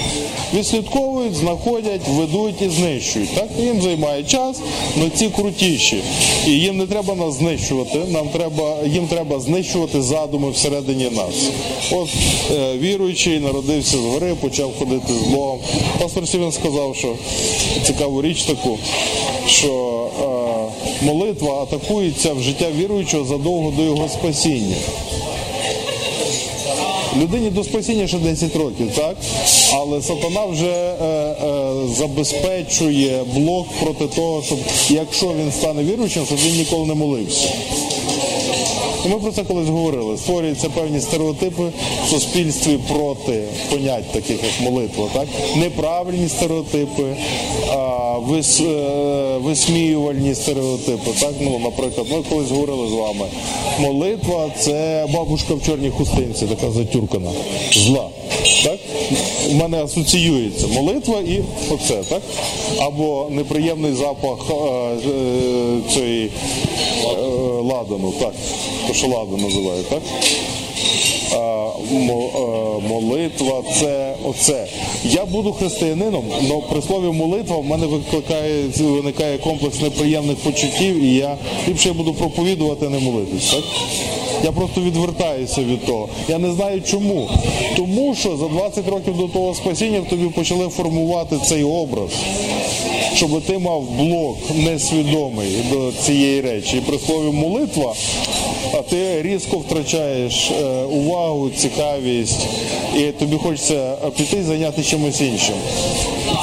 Відслідковують, 0.55 1.35
знаходять, 1.35 2.01
ведуть 2.09 2.63
і 2.63 2.69
знищують. 2.69 3.35
Так? 3.35 3.49
Їм 3.61 3.83
займає 3.83 4.23
час, 4.25 4.61
але 5.01 5.11
ці 5.11 5.29
крутіші. 5.29 5.97
І 6.47 6.51
їм 6.51 6.77
не 6.77 6.87
треба 6.87 7.15
нас 7.15 7.35
знищувати, 7.35 7.99
нам 8.09 8.29
треба, 8.29 8.77
їм 8.87 9.07
треба 9.07 9.41
знищувати 9.41 10.03
задуми 10.03 10.51
всередині 10.51 11.11
нас. 11.11 11.35
От 11.93 12.09
е, 12.57 12.79
віруючий 12.79 13.41
народився 13.41 13.97
з 13.97 14.01
гори, 14.01 14.35
почав 14.41 14.71
ходити 14.79 15.13
з 15.13 15.33
Богом. 15.35 15.59
Пастор 16.03 16.29
Сівен 16.29 16.53
сказав, 16.53 16.97
що 16.97 17.15
цікаву 17.87 18.23
річ 18.23 18.43
таку, 18.43 18.79
що 19.47 19.94
молитва 21.05 21.63
атакується 21.63 22.33
в 22.33 22.41
життя 22.41 22.67
віруючого 22.77 23.25
задовго 23.25 23.71
до 23.71 23.83
його 23.83 24.09
спасіння. 24.09 24.77
Людині 27.23 27.51
до 27.51 27.65
спасіння 27.65 28.07
ще 28.07 28.19
10 28.19 28.57
років, 28.57 28.91
так? 28.97 29.17
Але 29.73 30.03
сатана 30.03 30.45
вже 30.47 30.67
е, 30.67 31.05
е, 31.05 31.73
забезпечує 31.97 33.25
блок 33.35 33.67
проти 33.83 34.07
того, 34.07 34.43
щоб 34.43 34.59
якщо 34.89 35.27
він 35.27 35.53
стане 35.53 35.83
віруючим, 35.83 36.27
щоб 36.27 36.39
він 36.39 36.57
ніколи 36.57 36.87
не 36.87 36.95
молився. 36.95 37.49
Ми 39.11 39.17
про 39.19 39.33
це 39.33 39.45
колись 39.45 39.69
говорили. 39.69 40.17
Створюються 40.17 40.69
певні 40.69 41.01
стереотипи 41.01 41.63
в 42.07 42.09
суспільстві 42.11 42.79
проти 42.93 43.43
понять, 43.71 44.13
таких 44.13 44.39
як 44.45 44.71
молитва. 44.71 45.09
Так? 45.13 45.27
Неправильні 45.57 46.29
стереотипи, 46.29 47.17
вис, 48.19 48.61
е, 48.61 49.39
висміювальні 49.43 50.35
стереотипи. 50.35 51.11
Так? 51.21 51.33
Ну, 51.41 51.59
наприклад, 51.59 52.07
ми 52.11 52.23
колись 52.31 52.51
говорили 52.51 52.89
з 52.89 52.93
вами. 52.93 53.27
Молитва 53.81 54.51
це 54.59 55.07
бабушка 55.15 55.55
в 55.55 55.63
чорній 55.67 55.91
хустинці, 55.91 56.47
така 56.47 56.71
затюркана, 56.71 57.31
зла. 57.73 58.09
Так? 58.65 58.79
У 59.51 59.55
мене 59.55 59.85
асоціюється 59.85 60.67
молитва 60.67 61.21
і 61.21 61.41
оце, 61.71 61.95
так? 61.95 62.23
Або 62.79 63.27
неприємний 63.31 63.93
запах 63.93 64.39
е, 64.51 64.55
е, 64.55 65.93
цієї 65.93 66.27
е, 66.27 66.31
ладану, 67.63 68.13
так, 68.21 68.33
то 68.89 68.95
ладан 69.09 69.41
називають, 69.41 69.89
так? 69.89 70.03
Е, 71.33 71.39
молитва 72.89 73.63
це 73.81 74.15
оце. 74.25 74.67
Я 75.05 75.25
буду 75.25 75.53
християнином, 75.53 76.25
але 76.39 76.61
при 76.71 76.83
слові 76.83 77.13
молитва 77.13 77.57
в 77.57 77.65
мене 77.65 77.87
викликає 77.87 78.65
виникає 78.79 79.39
комплекс 79.39 79.81
неприємних 79.81 80.37
почуттів, 80.37 81.03
і 81.03 81.15
я 81.15 81.37
ліпше 81.69 81.93
буду 81.93 82.15
проповідувати, 82.15 82.87
а 82.87 82.89
не 82.89 82.99
молитись. 82.99 83.51
Так? 83.51 83.65
Я 84.45 84.53
просто 84.53 84.81
відвертаюся 84.81 85.61
від 85.61 85.87
того. 85.87 86.09
Я 86.29 86.39
не 86.39 86.53
знаю 86.53 86.83
чому. 86.83 87.29
Тому 87.77 88.15
що 88.15 88.37
за 88.37 88.49
20 88.49 88.89
років 88.89 89.17
до 89.17 89.29
того 89.29 89.55
спасіння 89.55 90.01
в 90.01 90.09
тобі 90.09 90.27
почали 90.27 90.69
формувати 90.69 91.37
цей 91.49 91.65
образ 91.65 92.11
щоб 93.17 93.43
ти 93.43 93.59
мав 93.59 93.83
блок 93.83 94.39
несвідомий 94.55 95.49
до 95.73 95.93
цієї 95.93 96.41
речі. 96.41 96.77
І 96.77 96.81
при 96.81 96.99
слові 96.99 97.33
молитва, 97.33 97.95
а 98.73 98.77
ти 98.77 99.23
різко 99.23 99.57
втрачаєш 99.57 100.51
е, 100.51 100.65
увагу, 100.83 101.51
цікавість, 101.57 102.47
і 102.97 103.01
тобі 103.01 103.37
хочеться 103.37 103.97
піти 104.17 104.37
і 104.37 104.43
зайняти 104.43 104.83
чимось 104.95 105.21
іншим. 105.21 105.55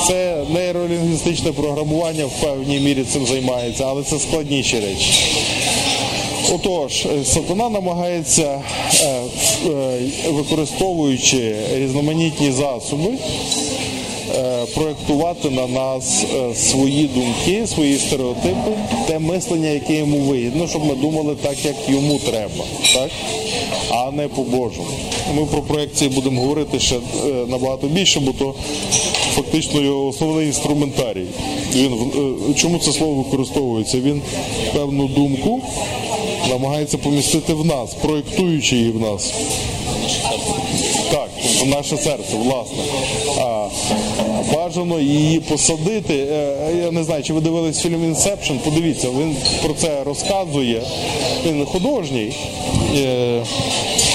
Це 0.08 0.44
нейролінгвістичне 0.50 1.52
програмування 1.52 2.26
в 2.26 2.32
певній 2.42 2.80
мірі 2.80 3.04
цим 3.04 3.26
займається, 3.26 3.86
але 3.88 4.04
це 4.04 4.20
складніші 4.20 4.80
речі. 4.80 5.14
Отож, 6.54 7.06
е, 7.06 7.26
сатана 7.26 7.70
намагається, 7.70 8.62
е, 9.04 9.06
е, 9.06 10.00
використовуючи 10.30 11.56
різноманітні 11.76 12.52
засоби, 12.52 13.10
проєктувати 14.76 15.50
на 15.50 15.68
нас 15.68 16.24
е, 16.24 16.56
свої 16.56 17.08
думки, 17.08 17.68
свої 17.68 17.98
стереотипи, 17.98 18.72
те 19.08 19.20
мислення, 19.20 19.70
яке 19.70 19.94
йому 19.94 20.18
вигідно, 20.18 20.68
щоб 20.68 20.86
ми 20.86 20.96
думали 20.96 21.36
так, 21.42 21.66
як 21.66 21.76
йому 21.88 22.20
треба, 22.20 22.66
так? 22.94 23.10
а 23.90 24.12
не 24.12 24.28
по-божому. 24.28 24.88
Ми 25.36 25.46
про 25.46 25.62
проекції 25.62 26.10
будемо 26.10 26.42
говорити 26.42 26.80
ще 26.80 26.96
е, 26.96 27.00
набагато 27.48 27.88
більше, 27.88 28.20
бо 28.20 28.32
то 28.32 28.54
фактично 29.36 29.82
його 29.82 30.08
основний 30.08 30.48
інструментарій. 30.48 31.26
Він, 31.76 31.94
е, 32.50 32.54
чому 32.54 32.80
це 32.80 32.92
слово 32.92 33.14
використовується? 33.14 33.98
Він 34.00 34.22
певну 34.74 35.08
думку 35.08 35.62
намагається 36.50 36.98
помістити 36.98 37.54
в 37.54 37.66
нас, 37.66 37.94
проєктуючи 37.94 38.76
її 38.76 38.92
в 38.92 39.02
нас. 39.02 39.34
Так, 41.12 41.30
наше 41.66 41.98
серце, 41.98 42.38
власне. 42.38 42.84
Бажано 44.54 45.00
її 45.00 45.40
посадити. 45.40 46.14
Е, 46.14 46.56
Я 46.84 46.92
не 46.92 47.04
знаю, 47.04 47.24
чи 47.24 47.34
ви 47.34 47.42
дивились 47.42 47.82
фільм 47.82 48.06
Inception, 48.06 48.54
подивіться, 48.64 49.08
він 49.10 49.36
про 49.64 49.74
це 49.74 50.04
розказує. 50.04 50.82
Він 51.46 51.66
художній. 51.66 52.34
Е, 52.98 53.42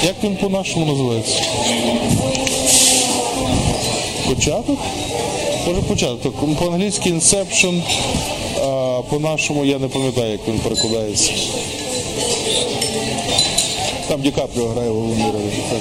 Як 0.05 0.15
він 0.25 0.37
по-нашому 0.37 0.87
називається? 0.87 1.43
Початок? 4.29 4.79
Може 5.67 5.83
початок. 5.83 6.35
По-англійськи 6.59 7.11
а 8.63 9.01
по-нашому 9.11 9.65
я 9.65 9.79
не 9.79 9.89
пам'ятаю, 9.89 10.33
як 10.33 10.41
він 10.49 10.59
перекладається. 10.59 11.33
Там 14.09 14.21
Ді 14.21 14.31
Капріо 14.31 14.67
грає 14.67 14.91
головну 14.91 15.25
роль. 15.33 15.79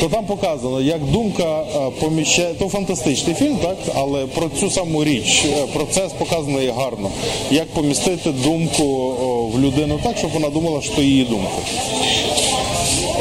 То 0.00 0.08
там 0.08 0.24
показано, 0.24 0.80
як 0.80 1.04
думка 1.04 1.62
е, 1.76 1.90
поміщає. 2.00 2.54
То 2.54 2.68
фантастичний 2.68 3.34
фільм, 3.34 3.56
так? 3.56 3.76
Але 3.94 4.26
про 4.26 4.48
цю 4.60 4.70
саму 4.70 5.04
річ. 5.04 5.44
е, 5.44 5.66
Процес 5.72 6.12
показаний 6.12 6.68
гарно. 6.76 7.10
Як 7.50 7.66
помістити 7.66 8.30
думку 8.30 9.14
в 9.54 9.58
людину 9.60 9.98
так, 10.02 10.18
щоб 10.18 10.30
вона 10.32 10.48
думала, 10.50 10.80
що 10.82 11.02
її 11.02 11.24
думка. 11.24 11.48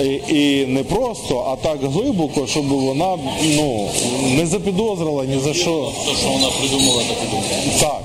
І, 0.04 0.22
і 0.28 0.66
не 0.66 0.84
просто, 0.84 1.46
а 1.48 1.68
так 1.68 1.78
глибоко, 1.84 2.48
щоб 2.48 2.68
вона 2.68 3.18
ну, 3.56 3.90
не 4.36 4.46
запідозрила 4.46 5.26
ні 5.26 5.40
за 5.40 5.54
що. 5.54 5.92
То, 6.06 6.16
що 6.16 6.30
вона 6.30 6.48
придумала 6.60 7.02
таку 7.04 7.32
думку. 7.32 7.80
Так. 7.80 8.02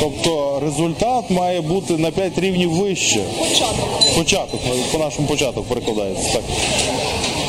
Тобто 0.00 0.60
результат 0.64 1.30
має 1.30 1.60
бути 1.60 1.96
на 1.96 2.10
5 2.10 2.38
рівнів 2.38 2.70
вище. 2.70 3.20
Початок. 3.38 3.88
Початок, 4.16 4.60
по 4.92 4.98
нашому 4.98 5.28
початок 5.28 5.64
перекладається. 5.64 6.32
Так. 6.32 6.42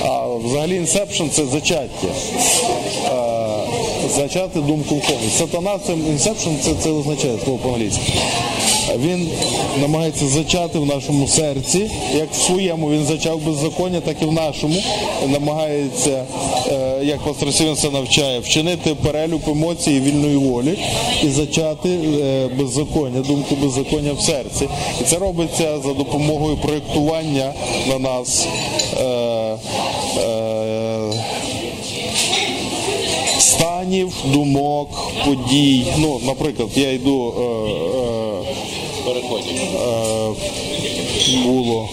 А 0.05 0.25
взагалі 0.27 0.75
inception 0.75 1.23
це 1.31 1.45
зачаття. 1.45 2.07
Е, 3.05 3.41
Зачати 4.15 4.59
думку 4.59 4.95
в 4.95 5.07
комусь. 5.07 5.37
Сатана 5.37 5.79
це 5.87 5.93
inception 5.93 6.49
це, 6.61 6.71
це 6.83 6.89
означає 6.89 7.37
слово 7.43 7.59
по-англійськи. 7.63 8.01
Він 8.99 9.29
намагається 9.81 10.27
зачати 10.27 10.79
в 10.79 10.85
нашому 10.85 11.27
серці, 11.27 11.91
як 12.17 12.33
в 12.33 12.35
своєму 12.35 12.89
він 12.89 13.05
зачав 13.05 13.39
беззаконня, 13.39 14.01
так 14.01 14.15
і 14.21 14.25
в 14.25 14.33
нашому 14.33 14.75
намагається, 15.27 16.25
е, 16.71 16.99
як 17.03 17.19
Сівен 17.51 17.75
це 17.75 17.89
навчає, 17.89 18.39
вчинити 18.39 18.95
перелюб 18.95 19.41
емоцій 19.47 19.91
і 19.91 19.99
вільної 19.99 20.35
волі 20.35 20.77
і 21.23 21.27
зачати 21.29 21.89
е, 21.89 22.49
беззаконня, 22.59 23.21
думку 23.21 23.55
беззаконня 23.55 24.13
в 24.13 24.21
серці. 24.21 24.67
І 25.01 25.03
це 25.03 25.17
робиться 25.17 25.79
за 25.79 25.93
допомогою 25.93 26.57
проєктування 26.57 27.53
на 27.89 27.99
нас. 27.99 28.47
Е, 29.01 29.57
станів, 33.61 34.13
думок, 34.25 35.11
подій. 35.25 35.85
Ну, 35.97 36.19
наприклад, 36.25 36.69
я 36.75 36.91
йду 36.91 37.27
е, 37.27 38.10
е, 39.01 39.13
Переході. 39.13 39.49
е, 39.49 40.29
було. 41.45 41.89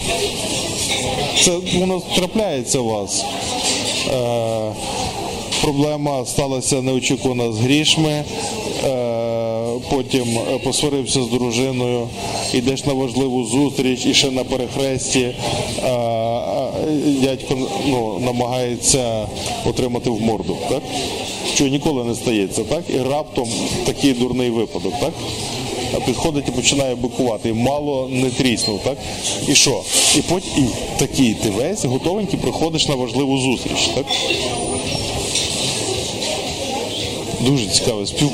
Це 1.43 1.51
воно 1.79 2.01
трапляється 2.15 2.79
у 2.79 2.85
вас. 2.85 3.25
Е, 4.07 4.71
проблема 5.61 6.25
сталася 6.25 6.81
неочікувана 6.81 7.51
з 7.51 7.59
грішми. 7.59 8.23
Е, 8.85 9.19
потім 9.89 10.39
посварився 10.63 11.23
з 11.23 11.27
дружиною, 11.27 12.07
йдеш 12.53 12.85
на 12.85 12.93
важливу 12.93 13.45
зустріч 13.45 14.05
і 14.05 14.13
ще 14.13 14.31
на 14.31 14.43
перехресті 14.43 15.27
дядько 17.05 17.55
ну, 17.85 18.19
намагається 18.19 19.27
отримати 19.65 20.09
в 20.09 20.21
морду. 20.21 20.57
Так? 20.69 20.81
Що 21.55 21.67
ніколи 21.67 22.03
не 22.03 22.15
стається, 22.15 22.63
так? 22.63 22.83
І 22.89 22.97
раптом 23.09 23.49
такий 23.85 24.13
дурний 24.13 24.49
випадок, 24.49 24.93
так? 24.99 25.13
Підходить 26.05 26.47
і 26.47 26.51
починає 26.51 26.95
бикувати, 26.95 27.49
і 27.49 27.53
мало 27.53 28.07
не 28.11 28.29
тріснув, 28.29 28.79
так? 28.83 28.97
І 29.47 29.55
що? 29.55 29.81
І 30.17 30.21
потім 30.21 30.51
і 30.57 30.99
такий 30.99 31.33
ти 31.33 31.49
весь 31.49 31.85
готовенький 31.85 32.39
приходиш 32.39 32.87
на 32.87 32.95
важливу 32.95 33.37
зустріч, 33.37 33.89
так? 33.95 34.05
Дуже 37.39 37.67
цікаво. 37.67 38.05
Спів... 38.05 38.29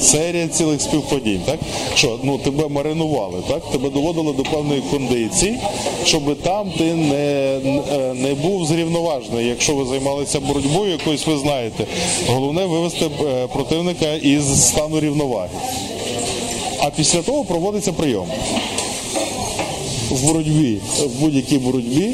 Серія 0.00 0.48
цілих 0.48 0.80
співпадінь, 0.80 1.40
так? 1.46 1.58
Що, 1.94 2.18
ну 2.22 2.38
тебе 2.38 2.68
маринували, 2.68 3.38
так? 3.48 3.70
Тебе 3.70 3.90
доводили 3.90 4.32
до 4.32 4.42
певної 4.42 4.82
кондиції, 4.90 5.58
щоб 6.04 6.36
там 6.42 6.70
ти 6.78 6.94
не, 6.94 7.58
не 8.14 8.34
був 8.34 8.66
зрівноважений. 8.66 9.46
Якщо 9.46 9.74
ви 9.74 9.84
займалися 9.84 10.40
боротьбою, 10.40 10.92
якоюсь 10.92 11.26
ви 11.26 11.38
знаєте. 11.38 11.86
Головне 12.28 12.66
вивести 12.66 13.04
е, 13.04 13.46
противника 13.46 14.12
із 14.12 14.66
стану 14.66 15.00
рівноваги. 15.00 15.50
А 16.82 16.90
після 16.90 17.22
того 17.22 17.44
проводиться 17.44 17.92
прийом. 17.92 18.26
В 20.10 20.26
боротьбі, 20.26 20.78
в 20.98 21.20
будь-якій 21.20 21.58
боротьбі, 21.58 22.10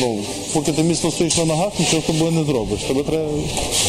ну, 0.00 0.18
поки 0.52 0.72
ти 0.72 0.82
міцно 0.82 1.10
стоїш 1.10 1.36
на 1.36 1.44
ногах, 1.44 1.72
нічого 1.78 2.02
з 2.02 2.06
тобою 2.06 2.30
не 2.30 2.44
зробиш. 2.44 2.80
Тебе 2.80 3.02
треба 3.02 3.28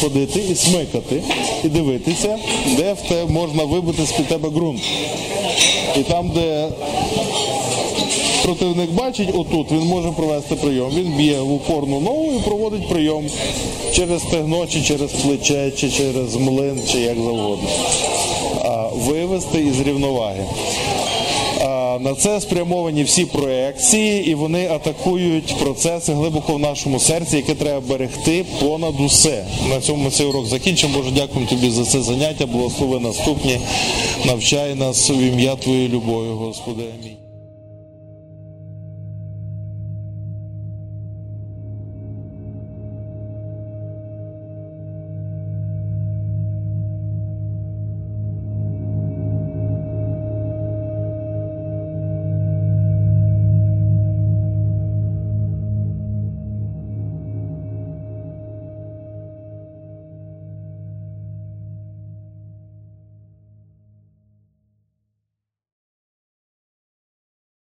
ходити 0.00 0.40
і 0.50 0.54
смикати, 0.54 1.22
і 1.64 1.68
дивитися, 1.68 2.38
де 2.76 2.92
в 2.92 3.08
те 3.08 3.24
можна 3.24 3.64
вибити 3.64 4.06
з-під 4.06 4.26
тебе 4.26 4.48
ґрунт. 4.48 4.80
І 5.96 6.00
там, 6.00 6.30
де 6.34 6.68
противник 8.42 8.90
бачить, 8.90 9.28
отут 9.34 9.72
він 9.72 9.82
може 9.82 10.10
провести 10.10 10.54
прийом. 10.54 10.90
Він 10.94 11.12
б'є 11.16 11.40
в 11.40 11.52
упорну 11.52 12.00
ногу 12.00 12.32
і 12.36 12.48
проводить 12.48 12.88
прийом 12.88 13.24
через 13.92 14.22
стегно, 14.22 14.66
чи 14.66 14.82
через 14.82 15.10
плече, 15.12 15.70
чи 15.76 15.90
через 15.90 16.36
млин, 16.36 16.80
чи 16.92 16.98
як 16.98 17.16
завгодно. 17.16 17.68
Вивести 18.96 19.60
із 19.60 19.80
рівноваги. 19.80 20.44
На 22.00 22.14
це 22.14 22.40
спрямовані 22.40 23.02
всі 23.02 23.24
проекції, 23.24 24.30
і 24.30 24.34
вони 24.34 24.68
атакують 24.68 25.54
процеси 25.60 26.12
глибоко 26.12 26.54
в 26.54 26.58
нашому 26.58 27.00
серці, 27.00 27.36
яке 27.36 27.54
треба 27.54 27.80
берегти 27.80 28.44
понад 28.60 29.00
усе. 29.00 29.44
На 29.70 29.80
цьому 29.80 30.04
ми 30.04 30.10
цей 30.10 30.26
урок 30.26 30.46
закінчимо. 30.46 30.98
Боже, 30.98 31.10
дякуємо 31.10 31.50
тобі 31.50 31.70
за 31.70 31.84
це 31.84 32.02
заняття. 32.02 32.46
Благослови 32.46 33.00
наступні. 33.00 33.60
Навчай 34.26 34.74
нас 34.74 35.10
в 35.10 35.20
ім'я 35.20 35.56
Твоєї 35.56 35.88
любові, 35.88 36.28
Господи. 36.28 36.82
Амінь. 37.00 37.25